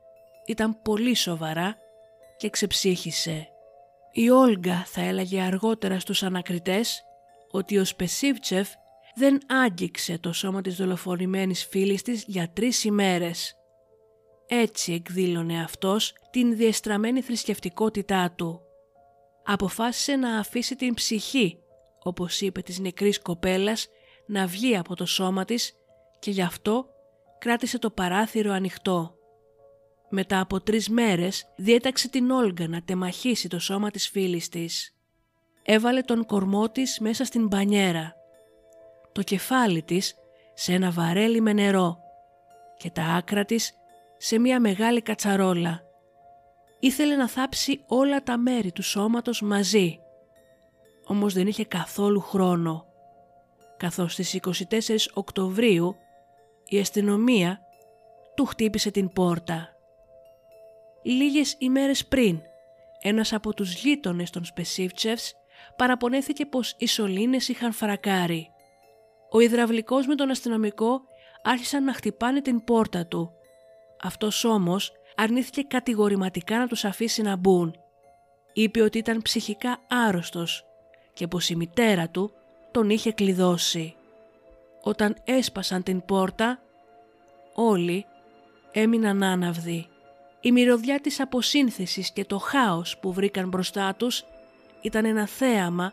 ήταν 0.46 0.82
πολύ 0.82 1.14
σοβαρά 1.14 1.76
και 2.36 2.50
ξεψύχησε. 2.50 3.48
Η 4.12 4.30
Όλγα 4.30 4.84
θα 4.84 5.00
έλεγε 5.00 5.40
αργότερα 5.40 5.98
στους 5.98 6.22
ανακριτές 6.22 7.02
ότι 7.50 7.78
ο 7.78 7.84
Σπεσίβτσεφ 7.84 8.68
δεν 9.14 9.38
άγγιξε 9.46 10.18
το 10.18 10.32
σώμα 10.32 10.60
της 10.60 10.76
δολοφονημένης 10.76 11.64
φίλης 11.64 12.02
της 12.02 12.24
για 12.26 12.50
τρεις 12.52 12.84
ημέρες. 12.84 13.54
Έτσι 14.46 14.92
εκδήλωνε 14.92 15.62
αυτός 15.62 16.14
την 16.30 16.56
διεστραμμένη 16.56 17.20
θρησκευτικότητά 17.20 18.34
του. 18.36 18.60
Αποφάσισε 19.44 20.16
να 20.16 20.38
αφήσει 20.38 20.76
την 20.76 20.94
ψυχή, 20.94 21.58
όπως 22.02 22.40
είπε 22.40 22.60
της 22.62 22.78
νεκρής 22.78 23.20
κοπέλας, 23.20 23.88
να 24.26 24.46
βγει 24.46 24.76
από 24.76 24.94
το 24.96 25.06
σώμα 25.06 25.44
της 25.44 25.72
και 26.18 26.30
γι' 26.30 26.42
αυτό 26.42 26.86
κράτησε 27.38 27.78
το 27.78 27.90
παράθυρο 27.90 28.52
ανοιχτό. 28.52 29.13
Μετά 30.16 30.40
από 30.40 30.60
τρεις 30.60 30.88
μέρες 30.88 31.46
διέταξε 31.56 32.08
την 32.08 32.30
Όλγα 32.30 32.68
να 32.68 32.82
τεμαχίσει 32.82 33.48
το 33.48 33.58
σώμα 33.58 33.90
της 33.90 34.08
φίλης 34.08 34.48
της. 34.48 34.94
Έβαλε 35.62 36.00
τον 36.00 36.26
κορμό 36.26 36.70
της 36.70 36.98
μέσα 37.00 37.24
στην 37.24 37.46
μπανιέρα. 37.46 38.14
Το 39.12 39.22
κεφάλι 39.22 39.82
της 39.82 40.14
σε 40.54 40.72
ένα 40.72 40.90
βαρέλι 40.90 41.40
με 41.40 41.52
νερό 41.52 41.98
και 42.76 42.90
τα 42.90 43.02
άκρα 43.02 43.44
της 43.44 43.72
σε 44.16 44.38
μια 44.38 44.60
μεγάλη 44.60 45.00
κατσαρόλα. 45.00 45.82
ήθελε 46.80 47.16
να 47.16 47.28
θάψει 47.28 47.84
όλα 47.86 48.22
τα 48.22 48.38
μέρη 48.38 48.72
του 48.72 48.82
σώματος 48.82 49.42
μαζί. 49.42 49.98
Όμως 51.04 51.34
δεν 51.34 51.46
είχε 51.46 51.64
καθόλου 51.64 52.20
χρόνο. 52.20 52.86
Καθώς 53.76 54.12
στις 54.12 54.34
24 54.34 55.08
Οκτωβρίου 55.14 55.96
η 56.68 56.78
αστυνομία 56.78 57.60
του 58.34 58.44
χτύπησε 58.44 58.90
την 58.90 59.12
πόρτα. 59.12 59.73
Λίγες 61.06 61.56
ημέρες 61.58 62.06
πριν, 62.06 62.40
ένας 63.00 63.32
από 63.32 63.54
τους 63.54 63.74
γείτονες 63.74 64.30
των 64.30 64.44
Σπεσίφτσεφς 64.44 65.34
παραπονέθηκε 65.76 66.46
πως 66.46 66.74
οι 66.78 66.86
σωλήνες 66.86 67.48
είχαν 67.48 67.72
φρακάρει. 67.72 68.48
Ο 69.30 69.40
υδραυλικός 69.40 70.06
με 70.06 70.14
τον 70.14 70.30
αστυνομικό 70.30 71.00
άρχισαν 71.42 71.84
να 71.84 71.92
χτυπάνε 71.92 72.40
την 72.40 72.64
πόρτα 72.64 73.06
του. 73.06 73.30
Αυτός 74.02 74.44
όμως 74.44 74.92
αρνήθηκε 75.16 75.62
κατηγορηματικά 75.62 76.58
να 76.58 76.66
τους 76.66 76.84
αφήσει 76.84 77.22
να 77.22 77.36
μπουν. 77.36 77.74
Είπε 78.52 78.80
ότι 78.82 78.98
ήταν 78.98 79.22
ψυχικά 79.22 79.78
άρρωστος 79.88 80.64
και 81.12 81.26
πως 81.28 81.48
η 81.48 81.56
μητέρα 81.56 82.08
του 82.08 82.32
τον 82.70 82.90
είχε 82.90 83.12
κλειδώσει. 83.12 83.94
Όταν 84.82 85.16
έσπασαν 85.24 85.82
την 85.82 86.04
πόρτα, 86.04 86.62
όλοι 87.54 88.06
έμειναν 88.72 89.22
άναυδοι. 89.22 89.88
Η 90.44 90.52
μυρωδιά 90.52 91.00
της 91.00 91.20
αποσύνθεσης 91.20 92.10
και 92.10 92.24
το 92.24 92.38
χάος 92.38 92.98
που 92.98 93.12
βρήκαν 93.12 93.48
μπροστά 93.48 93.94
τους 93.94 94.24
ήταν 94.80 95.04
ένα 95.04 95.26
θέαμα 95.26 95.92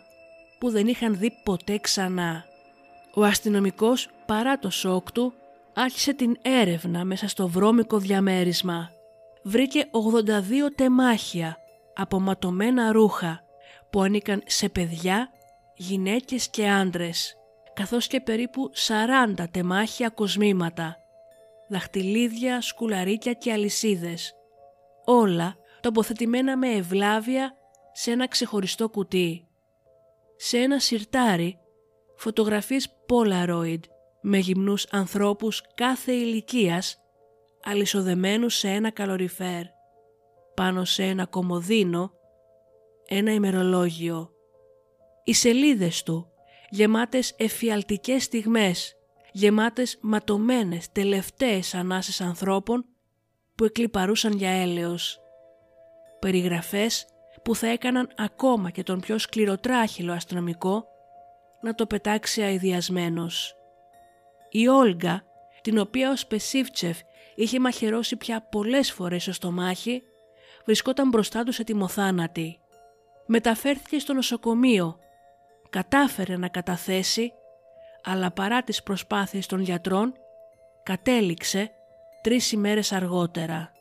που 0.59 0.69
δεν 0.69 0.87
είχαν 0.87 1.17
δει 1.17 1.31
ποτέ 1.43 1.77
ξανά. 1.77 2.45
Ο 3.13 3.23
αστυνομικός 3.23 4.09
παρά 4.25 4.59
το 4.59 4.69
σοκ 4.69 5.11
του 5.11 5.33
άρχισε 5.73 6.13
την 6.13 6.37
έρευνα 6.41 7.05
μέσα 7.05 7.27
στο 7.27 7.47
βρώμικο 7.47 7.97
διαμέρισμα. 7.97 8.91
Βρήκε 9.43 9.89
82 9.91 10.71
τεμάχια 10.75 11.57
από 11.95 12.19
ματωμένα 12.19 12.91
ρούχα 12.91 13.43
που 13.89 14.01
ανήκαν 14.01 14.43
σε 14.45 14.69
παιδιά, 14.69 15.29
γυναίκες 15.75 16.49
και 16.49 16.69
άντρες, 16.69 17.35
καθώς 17.73 18.07
και 18.07 18.21
περίπου 18.21 18.71
40 19.37 19.45
τεμάχια 19.51 20.09
κοσμήματα, 20.09 20.97
δαχτυλίδια, 21.67 22.61
σκουλαρίκια 22.61 23.33
και 23.33 23.51
αλυσίδες, 23.51 24.35
όλα 25.11 25.55
τοποθετημένα 25.81 26.57
με 26.57 26.67
ευλάβεια 26.67 27.53
σε 27.91 28.11
ένα 28.11 28.27
ξεχωριστό 28.27 28.89
κουτί. 28.89 29.47
Σε 30.35 30.57
ένα 30.57 30.79
σιρτάρι 30.79 31.59
φωτογραφίες 32.15 32.89
Polaroid 33.07 33.79
με 34.21 34.37
γυμνούς 34.37 34.87
ανθρώπους 34.91 35.61
κάθε 35.75 36.11
ηλικίας 36.11 36.97
αλυσοδεμένους 37.63 38.55
σε 38.55 38.69
ένα 38.69 38.91
καλοριφέρ. 38.91 39.63
Πάνω 40.53 40.85
σε 40.85 41.03
ένα 41.03 41.25
κομοδίνο 41.25 42.11
ένα 43.07 43.33
ημερολόγιο. 43.33 44.31
Οι 45.23 45.33
σελίδες 45.33 46.03
του 46.03 46.31
γεμάτες 46.69 47.33
εφιαλτικές 47.37 48.23
στιγμές, 48.23 48.95
γεμάτες 49.31 49.97
ματωμένες 50.01 50.91
τελευταίες 50.91 51.73
ανάσες 51.73 52.21
ανθρώπων 52.21 52.85
που 53.61 53.67
εκλυπαρούσαν 53.67 54.33
για 54.33 54.49
έλεος. 54.49 55.21
Περιγραφές 56.19 57.05
που 57.43 57.55
θα 57.55 57.67
έκαναν 57.67 58.09
ακόμα 58.17 58.69
και 58.69 58.83
τον 58.83 58.99
πιο 58.99 59.17
σκληροτράχυλο 59.17 60.13
αστυνομικό 60.13 60.87
να 61.61 61.75
το 61.75 61.85
πετάξει 61.85 62.41
αειδιασμένος. 62.41 63.55
Η 64.49 64.67
Όλγα, 64.67 65.23
την 65.61 65.77
οποία 65.77 66.11
ο 66.11 66.15
Σπεσίφτσεφ 66.15 66.99
είχε 67.35 67.59
μαχαιρώσει 67.59 68.15
πια 68.15 68.41
πολλές 68.41 68.91
φορές 68.91 69.23
στο 69.23 69.31
στομάχι, 69.31 70.03
βρισκόταν 70.65 71.09
μπροστά 71.09 71.43
τους 71.43 71.55
σε 71.55 71.63
τιμοθάνατη. 71.63 72.59
Μεταφέρθηκε 73.25 73.99
στο 73.99 74.13
νοσοκομείο, 74.13 74.97
κατάφερε 75.69 76.37
να 76.37 76.47
καταθέσει, 76.47 77.31
αλλά 78.03 78.31
παρά 78.31 78.63
τις 78.63 78.83
προσπάθειες 78.83 79.45
των 79.45 79.59
γιατρών, 79.59 80.13
κατέληξε 80.83 81.71
τρεις 82.21 82.51
ημέρες 82.51 82.91
αργότερα. 82.91 83.71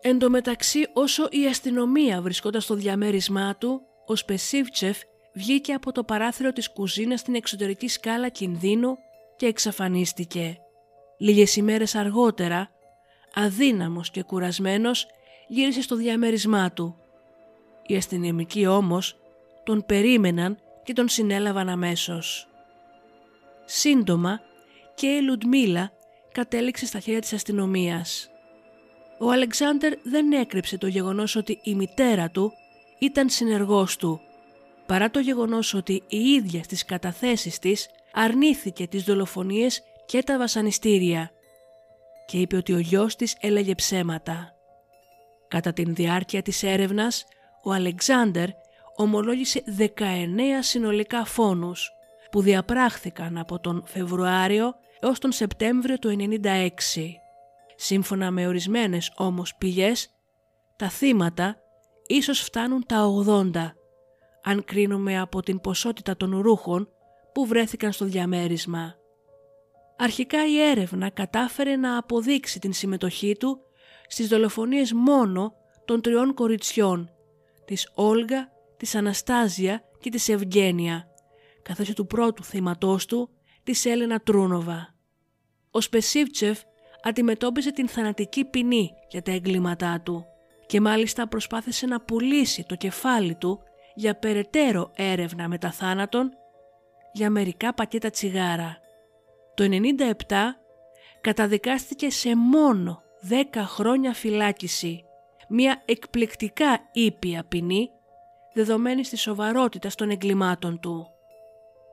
Εν 0.00 0.18
τω 0.18 0.30
μεταξύ 0.30 0.86
όσο 0.92 1.28
η 1.30 1.46
αστυνομία 1.46 2.22
βρισκόταν 2.22 2.60
στο 2.60 2.74
διαμέρισμά 2.74 3.56
του, 3.56 3.80
ο 4.06 4.16
Σπεσίβτσεφ 4.16 4.98
βγήκε 5.34 5.72
από 5.72 5.92
το 5.92 6.04
παράθυρο 6.04 6.52
της 6.52 6.70
κουζίνας 6.70 7.20
στην 7.20 7.34
εξωτερική 7.34 7.88
σκάλα 7.88 8.28
κινδύνου 8.28 8.96
και 9.36 9.46
εξαφανίστηκε. 9.46 10.58
Λίγες 11.18 11.56
ημέρες 11.56 11.94
αργότερα, 11.94 12.70
αδύναμος 13.34 14.10
και 14.10 14.22
κουρασμένος, 14.22 15.06
γύρισε 15.48 15.82
στο 15.82 15.96
διαμέρισμά 15.96 16.72
του. 16.72 16.96
Οι 17.86 17.96
αστυνομικοί 17.96 18.66
όμως 18.66 19.16
τον 19.64 19.84
περίμεναν 19.86 20.58
και 20.84 20.92
τον 20.92 21.08
συνέλαβαν 21.08 21.68
αμέσως. 21.68 22.48
Σύντομα 23.64 24.40
και 24.94 25.06
η 25.06 25.20
Λουντμίλα 25.20 25.92
κατέληξε 26.32 26.86
στα 26.86 26.98
χέρια 26.98 27.20
της 27.20 27.32
αστυνομίας. 27.32 28.30
Ο 29.18 29.30
Αλεξάνδερ 29.30 29.92
δεν 30.02 30.32
έκρυψε 30.32 30.78
το 30.78 30.86
γεγονός 30.86 31.36
ότι 31.36 31.58
η 31.62 31.74
μητέρα 31.74 32.30
του 32.30 32.52
ήταν 32.98 33.28
συνεργός 33.28 33.96
του, 33.96 34.20
παρά 34.86 35.10
το 35.10 35.18
γεγονός 35.18 35.74
ότι 35.74 36.02
η 36.08 36.18
ίδια 36.18 36.62
στις 36.62 36.84
καταθέσεις 36.84 37.58
της 37.58 37.88
αρνήθηκε 38.12 38.86
τις 38.86 39.02
δολοφονίες 39.02 39.82
και 40.06 40.22
τα 40.22 40.38
βασανιστήρια 40.38 41.30
και 42.26 42.38
είπε 42.38 42.56
ότι 42.56 42.72
ο 42.72 42.78
γιος 42.78 43.16
της 43.16 43.36
έλεγε 43.40 43.74
ψέματα. 43.74 44.52
Κατά 45.48 45.72
την 45.72 45.94
διάρκεια 45.94 46.42
της 46.42 46.62
έρευνας, 46.62 47.26
ο 47.64 47.72
Αλεξάνδερ 47.72 48.48
ομολόγησε 48.96 49.62
19 49.78 49.92
συνολικά 50.60 51.24
φόνους 51.24 51.90
που 52.30 52.42
διαπράχθηκαν 52.42 53.38
από 53.38 53.60
τον 53.60 53.82
Φεβρουάριο 53.86 54.74
έως 55.00 55.18
τον 55.18 55.32
Σεπτέμβριο 55.32 55.98
του 55.98 56.16
1996. 56.42 56.68
Σύμφωνα 57.76 58.30
με 58.30 58.46
ορισμένες 58.46 59.12
όμως 59.16 59.56
πηγές, 59.56 60.14
τα 60.76 60.88
θύματα 60.88 61.56
ίσως 62.06 62.40
φτάνουν 62.40 62.84
τα 62.86 63.04
80, 63.26 63.50
αν 64.42 64.64
κρίνουμε 64.64 65.20
από 65.20 65.42
την 65.42 65.60
ποσότητα 65.60 66.16
των 66.16 66.40
ρούχων 66.40 66.88
που 67.32 67.46
βρέθηκαν 67.46 67.92
στο 67.92 68.04
διαμέρισμα. 68.04 68.94
Αρχικά 69.96 70.46
η 70.46 70.60
έρευνα 70.60 71.10
κατάφερε 71.10 71.76
να 71.76 71.96
αποδείξει 71.96 72.58
την 72.58 72.72
συμμετοχή 72.72 73.36
του 73.36 73.58
στις 74.06 74.28
δολοφονίες 74.28 74.92
μόνο 74.92 75.52
των 75.84 76.02
τριών 76.02 76.34
κοριτσιών, 76.34 77.10
της 77.64 77.90
Όλγα, 77.94 78.48
της 78.76 78.94
Αναστάζια 78.94 79.82
και 80.00 80.10
της 80.10 80.28
Ευγένεια, 80.28 81.08
καθώς 81.62 81.86
και 81.86 81.92
του 81.92 82.06
πρώτου 82.06 82.44
θύματός 82.44 83.06
του, 83.06 83.30
της 83.68 83.84
Έλενα 83.84 84.20
Τρούνοβα. 84.20 84.94
Ο 85.70 85.80
Σπεσίβτσεφ 85.80 86.60
αντιμετώπιζε 87.02 87.72
την 87.72 87.88
θανατική 87.88 88.44
ποινή 88.44 88.90
για 89.08 89.22
τα 89.22 89.32
εγκλήματά 89.32 90.00
του 90.00 90.24
και 90.66 90.80
μάλιστα 90.80 91.28
προσπάθησε 91.28 91.86
να 91.86 92.00
πουλήσει 92.00 92.64
το 92.68 92.74
κεφάλι 92.74 93.34
του 93.34 93.62
για 93.94 94.14
περαιτέρω 94.14 94.90
έρευνα 94.94 95.48
μετά 95.48 95.70
θάνατον 95.70 96.30
για 97.12 97.30
μερικά 97.30 97.74
πακέτα 97.74 98.10
τσιγάρα. 98.10 98.78
Το 99.54 99.68
97 100.26 100.34
καταδικάστηκε 101.20 102.10
σε 102.10 102.36
μόνο 102.36 103.02
10 103.30 103.34
χρόνια 103.56 104.12
φυλάκιση, 104.12 105.04
μια 105.48 105.82
εκπληκτικά 105.84 106.88
ήπια 106.92 107.44
ποινή 107.44 107.90
δεδομένη 108.52 109.02
της 109.02 109.20
σοβαρότητα 109.20 109.88
των 109.94 110.10
εγκλημάτων 110.10 110.80
του. 110.80 111.06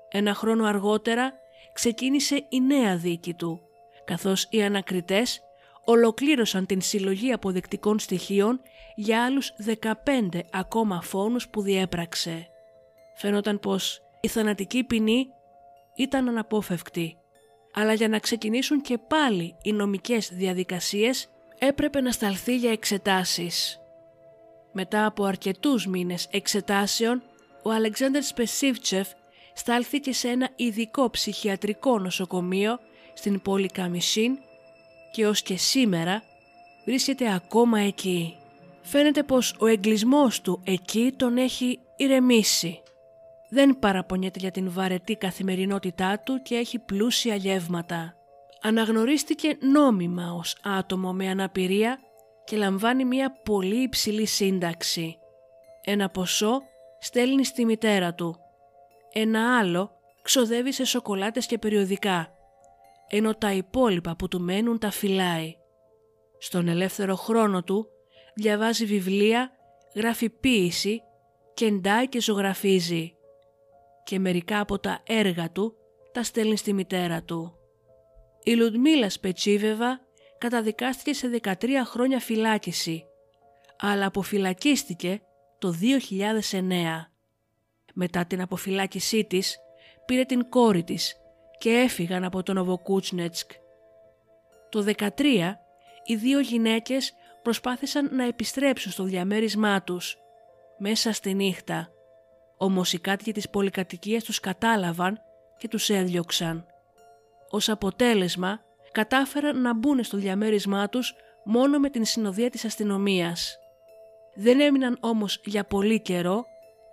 Ένα 0.10 0.34
χρόνο 0.34 0.66
αργότερα 0.66 1.34
ξεκίνησε 1.76 2.46
η 2.50 2.62
νέα 2.62 2.98
δίκη 2.98 3.34
του, 3.34 3.62
καθώς 4.06 4.48
οι 4.50 4.64
ανακριτές 4.64 5.42
ολοκλήρωσαν 5.86 6.66
την 6.66 6.82
συλλογή 6.82 7.32
αποδεκτικών 7.32 8.00
στοιχείων 8.00 8.62
για 8.96 9.26
άλλους 9.26 9.54
15 10.04 10.40
ακόμα 10.52 11.02
φόνους 11.02 11.50
που 11.50 11.62
διέπραξε. 11.62 12.48
Φαίνονταν 13.16 13.60
πως 13.60 14.02
η 14.22 14.28
θανατική 14.28 14.84
ποινή 14.84 15.28
ήταν 15.96 16.28
αναπόφευκτη, 16.28 17.18
αλλά 17.74 17.94
για 17.94 18.08
να 18.08 18.20
ξεκινήσουν 18.20 18.82
και 18.82 18.98
πάλι 18.98 19.56
οι 19.62 19.72
νομικές 19.72 20.30
διαδικασίες 20.34 21.30
έπρεπε 21.60 22.02
να 22.02 22.12
σταλθεί 22.12 22.58
για 22.58 22.72
εξετάσεις. 22.72 23.80
Μετά 24.72 25.06
από 25.06 25.24
αρκετούς 25.24 25.88
μήνες 25.88 26.28
εξετάσεων, 26.32 27.24
ο 27.64 27.72
Αλεξάνδρ 27.72 28.22
Σπεσίβτσεφ 28.22 29.10
στάλθηκε 29.56 30.14
σε 30.14 30.28
ένα 30.28 30.50
ειδικό 30.56 31.10
ψυχιατρικό 31.10 32.00
νοσοκομείο 32.00 32.80
στην 33.14 33.42
πόλη 33.42 33.68
Καμισίν 33.68 34.38
και 35.12 35.28
ως 35.28 35.42
και 35.42 35.58
σήμερα 35.58 36.24
βρίσκεται 36.86 37.34
ακόμα 37.34 37.80
εκεί. 37.80 38.38
Φαίνεται 38.82 39.24
πως 39.24 39.56
ο 39.60 39.66
εγκλισμός 39.66 40.42
του 40.42 40.62
εκεί 40.64 41.14
τον 41.18 41.38
έχει 41.38 41.80
ηρεμήσει. 41.96 42.80
Δεν 43.50 43.80
παραπονιέται 43.80 44.40
για 44.40 44.52
την 44.52 44.72
βαρετή 44.72 45.16
καθημερινότητά 45.16 46.20
του 46.20 46.42
και 46.42 46.56
έχει 46.56 46.80
πλούσια 46.80 47.36
γεύματα. 47.36 48.16
Αναγνωρίστηκε 48.62 49.58
νόμιμα 49.60 50.34
ως 50.34 50.58
άτομο 50.64 51.14
με 51.14 51.30
αναπηρία 51.30 52.00
και 52.44 52.58
λαμβάνει 52.58 53.06
μια 53.06 53.42
πολύ 53.44 53.82
υψηλή 53.82 54.26
σύνταξη. 54.26 55.18
Ένα 55.84 56.10
ποσό 56.10 56.62
στέλνει 57.00 57.46
στη 57.46 57.66
μητέρα 57.66 58.14
του. 58.14 58.45
Ένα 59.18 59.58
άλλο 59.58 59.92
ξοδεύει 60.22 60.72
σε 60.72 60.86
σοκολάτες 60.86 61.46
και 61.46 61.58
περιοδικά, 61.58 62.34
ενώ 63.08 63.36
τα 63.36 63.52
υπόλοιπα 63.54 64.16
που 64.16 64.28
του 64.28 64.42
μένουν 64.42 64.80
τα 64.80 64.92
φυλάει. 64.92 65.56
Στον 66.38 66.68
ελεύθερο 66.68 67.16
χρόνο 67.16 67.64
του 67.64 67.88
διαβάζει 68.36 68.86
βιβλία, 68.86 69.52
γράφει 69.96 70.30
ποίηση, 70.30 71.02
κεντάει 71.54 72.08
και 72.08 72.22
ζωγραφίζει 72.22 73.16
και 74.04 74.20
μερικά 74.20 74.60
από 74.60 74.80
τα 74.80 75.00
έργα 75.06 75.52
του 75.52 75.76
τα 76.12 76.24
στέλνει 76.24 76.58
στη 76.58 76.74
μητέρα 76.74 77.24
του. 77.24 77.58
Η 78.44 78.54
Λουτμίλα 78.54 79.10
Σπετσίβεβα 79.10 80.00
καταδικάστηκε 80.38 81.14
σε 81.14 81.40
13 81.44 81.54
χρόνια 81.84 82.20
φυλάκιση, 82.20 83.06
αλλά 83.80 84.06
αποφυλακίστηκε 84.06 85.22
το 85.60 85.74
2009. 86.52 87.15
Μετά 87.98 88.26
την 88.26 88.42
αποφυλάκησή 88.42 89.26
της, 89.26 89.58
πήρε 90.06 90.24
την 90.24 90.50
κόρη 90.50 90.84
της 90.84 91.16
και 91.58 91.70
έφυγαν 91.70 92.24
από 92.24 92.44
τον 92.44 92.56
Νοβοκούτσνετσκ. 92.56 93.52
Το 94.70 94.82
13 94.82 95.60
οι 96.06 96.16
δύο 96.16 96.40
γυναίκες 96.40 97.14
προσπάθησαν 97.42 98.16
να 98.16 98.24
επιστρέψουν 98.24 98.92
στο 98.92 99.04
διαμέρισμά 99.04 99.84
τους, 99.84 100.18
μέσα 100.78 101.12
στη 101.12 101.34
νύχτα. 101.34 101.90
Όμως 102.58 102.94
οι 102.94 103.00
κάτοικοι 103.00 103.32
της 103.32 103.50
πολυκατοικίας 103.50 104.24
τους 104.24 104.40
κατάλαβαν 104.40 105.20
και 105.58 105.68
τους 105.68 105.90
έδιωξαν. 105.90 106.66
Ως 107.50 107.70
αποτέλεσμα 107.70 108.62
κατάφεραν 108.92 109.62
να 109.62 109.74
μπουν 109.74 110.04
στο 110.04 110.18
διαμέρισμά 110.18 110.90
τους 110.90 111.16
μόνο 111.44 111.80
με 111.80 111.90
την 111.90 112.06
συνοδεία 112.06 112.50
της 112.50 112.66
αστυνομίας. 112.66 113.60
Δεν 114.36 114.60
έμειναν 114.60 114.98
όμως 115.02 115.42
για 115.46 115.64
πολύ 115.64 116.02
καιρό 116.02 116.46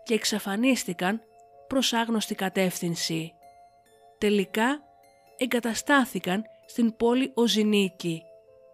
και 0.04 0.14
εξαφανίστηκαν 0.14 1.20
προς 1.66 1.92
άγνωστη 1.92 2.34
κατεύθυνση. 2.34 3.32
Τελικά 4.18 4.82
εγκαταστάθηκαν 5.36 6.44
στην 6.66 6.96
πόλη 6.96 7.32
Οζινίκη. 7.34 8.22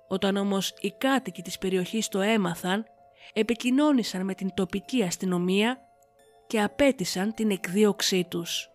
Όταν 0.09 0.37
όμως 0.37 0.74
οι 0.81 0.95
κάτοικοι 0.99 1.43
της 1.43 1.59
περιοχής 1.59 2.09
το 2.09 2.20
έμαθαν, 2.20 2.87
επικοινώνησαν 3.33 4.24
με 4.24 4.35
την 4.35 4.55
τοπική 4.55 5.03
αστυνομία 5.03 5.79
και 6.47 6.61
απέτησαν 6.62 7.35
την 7.35 7.51
εκδίωξή 7.51 8.24
τους. 8.31 8.70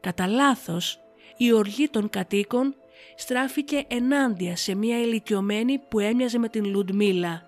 Κατά 0.00 0.26
λάθος, 0.26 1.00
η 1.36 1.52
οργή 1.52 1.88
των 1.88 2.10
κατοίκων 2.10 2.74
στράφηκε 3.16 3.84
ενάντια 3.88 4.56
σε 4.56 4.74
μια 4.74 5.00
ηλικιωμένη 5.00 5.78
που 5.78 5.98
έμοιαζε 5.98 6.38
με 6.38 6.48
την 6.48 6.64
Λουντμίλα. 6.64 7.42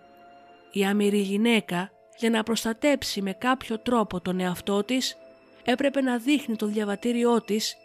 Η 0.72 0.84
άμυρη 0.84 1.18
γυναίκα, 1.18 1.90
για 2.18 2.30
να 2.30 2.42
προστατέψει 2.42 3.22
με 3.22 3.32
κάποιο 3.32 3.78
τρόπο 3.78 4.20
τον 4.20 4.40
εαυτό 4.40 4.84
της, 4.84 5.16
έπρεπε 5.64 6.00
να 6.00 6.18
δείχνει 6.18 6.56
το 6.56 6.66
διαβατήριό 6.66 7.40
της 7.40 7.76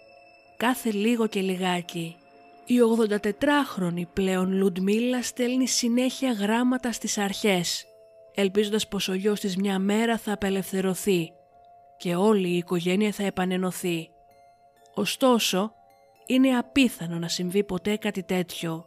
κάθε 0.57 0.91
λίγο 0.91 1.27
και 1.27 1.41
λιγάκι. 1.41 2.15
Η 2.65 2.75
84χρονη 2.97 4.03
πλέον 4.13 4.53
Λουντμίλα 4.53 5.23
στέλνει 5.23 5.67
συνέχεια 5.67 6.31
γράμματα 6.31 6.91
στις 6.91 7.17
αρχές, 7.17 7.85
ελπίζοντας 8.35 8.87
πως 8.87 9.07
ο 9.07 9.13
γιος 9.13 9.39
της 9.39 9.57
μια 9.57 9.79
μέρα 9.79 10.17
θα 10.17 10.33
απελευθερωθεί 10.33 11.31
και 11.97 12.15
όλη 12.15 12.47
η 12.47 12.57
οικογένεια 12.57 13.11
θα 13.11 13.23
επανενωθεί. 13.23 14.09
Ωστόσο, 14.93 15.73
είναι 16.25 16.57
απίθανο 16.57 17.19
να 17.19 17.27
συμβεί 17.27 17.63
ποτέ 17.63 17.95
κάτι 17.95 18.23
τέτοιο. 18.23 18.85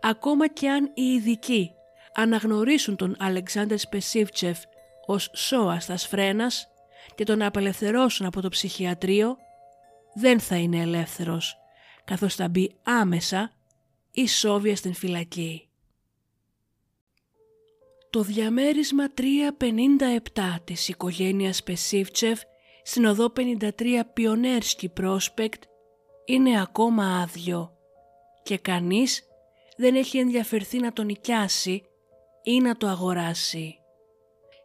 Ακόμα 0.00 0.48
και 0.48 0.68
αν 0.68 0.90
οι 0.94 1.02
ειδικοί 1.02 1.74
αναγνωρίσουν 2.14 2.96
τον 2.96 3.16
Αλεξάνδρ 3.18 3.76
Σπεσίβτσεφ 3.76 4.58
ως 5.10 5.30
σώαστας 5.34 6.06
φρένας 6.06 6.68
και 7.14 7.24
τον 7.24 7.42
απελευθερώσουν 7.42 8.26
από 8.26 8.40
το 8.40 8.48
ψυχιατρίο, 8.48 9.36
δεν 10.14 10.40
θα 10.40 10.56
είναι 10.56 10.80
ελεύθερος, 10.80 11.56
καθώς 12.04 12.34
θα 12.34 12.48
μπει 12.48 12.74
άμεσα 12.82 13.52
η 14.10 14.28
Σόβια 14.28 14.76
στην 14.76 14.94
φυλακή. 14.94 15.68
Το 18.10 18.22
διαμέρισμα 18.22 19.04
357 19.14 20.58
της 20.64 20.88
οικογένειας 20.88 21.62
Πεσίβτσεφ 21.62 22.40
στην 22.82 23.04
οδό 23.04 23.32
53 23.36 24.00
Πιονέρσκι 24.12 24.88
Πρόσπεκτ 24.88 25.62
είναι 26.24 26.60
ακόμα 26.60 27.20
άδειο 27.20 27.72
και 28.42 28.58
κανείς 28.58 29.22
δεν 29.76 29.94
έχει 29.94 30.18
ενδιαφερθεί 30.18 30.78
να 30.78 30.92
τον 30.92 31.06
νοικιάσει 31.06 31.82
ή 32.42 32.60
να 32.60 32.76
το 32.76 32.86
αγοράσει. 32.86 33.79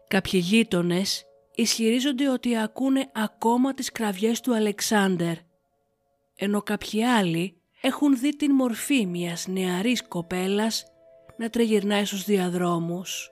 Κάποιοι 0.07 0.41
γείτονες 0.43 1.25
ισχυρίζονται 1.55 2.29
ότι 2.29 2.57
ακούνε 2.57 3.09
ακόμα 3.13 3.73
τις 3.73 3.91
κραυγές 3.91 4.39
του 4.39 4.55
Αλεξάνδερ, 4.55 5.35
ενώ 6.35 6.61
κάποιοι 6.61 7.03
άλλοι 7.03 7.61
έχουν 7.81 8.19
δει 8.19 8.35
την 8.35 8.51
μορφή 8.51 9.05
μιας 9.05 9.47
νεαρής 9.47 10.07
κοπέλας 10.07 10.85
να 11.37 11.49
τρεγυρνάει 11.49 12.05
στους 12.05 12.23
διαδρόμους. 12.23 13.31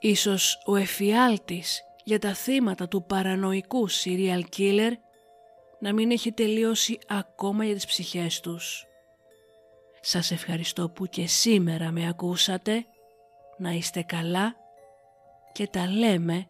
Ίσως 0.00 0.62
ο 0.66 0.76
εφιάλτης 0.76 1.80
για 2.04 2.18
τα 2.18 2.34
θύματα 2.34 2.88
του 2.88 3.04
παρανοϊκού 3.04 3.90
serial 3.90 4.42
killer 4.56 4.92
να 5.80 5.92
μην 5.92 6.10
έχει 6.10 6.32
τελειώσει 6.32 6.98
ακόμα 7.08 7.64
για 7.64 7.74
τις 7.74 7.86
ψυχές 7.86 8.40
τους. 8.40 8.86
Σας 10.00 10.30
ευχαριστώ 10.30 10.88
που 10.88 11.06
και 11.06 11.26
σήμερα 11.26 11.90
με 11.90 12.08
ακούσατε, 12.08 12.86
να 13.58 13.70
είστε 13.70 14.02
καλά 14.02 14.56
και 15.56 15.66
τα 15.66 15.86
λέμε 15.86 16.46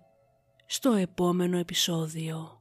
στο 0.67 0.93
επόμενο 0.93 1.59
επεισόδιο. 1.59 2.56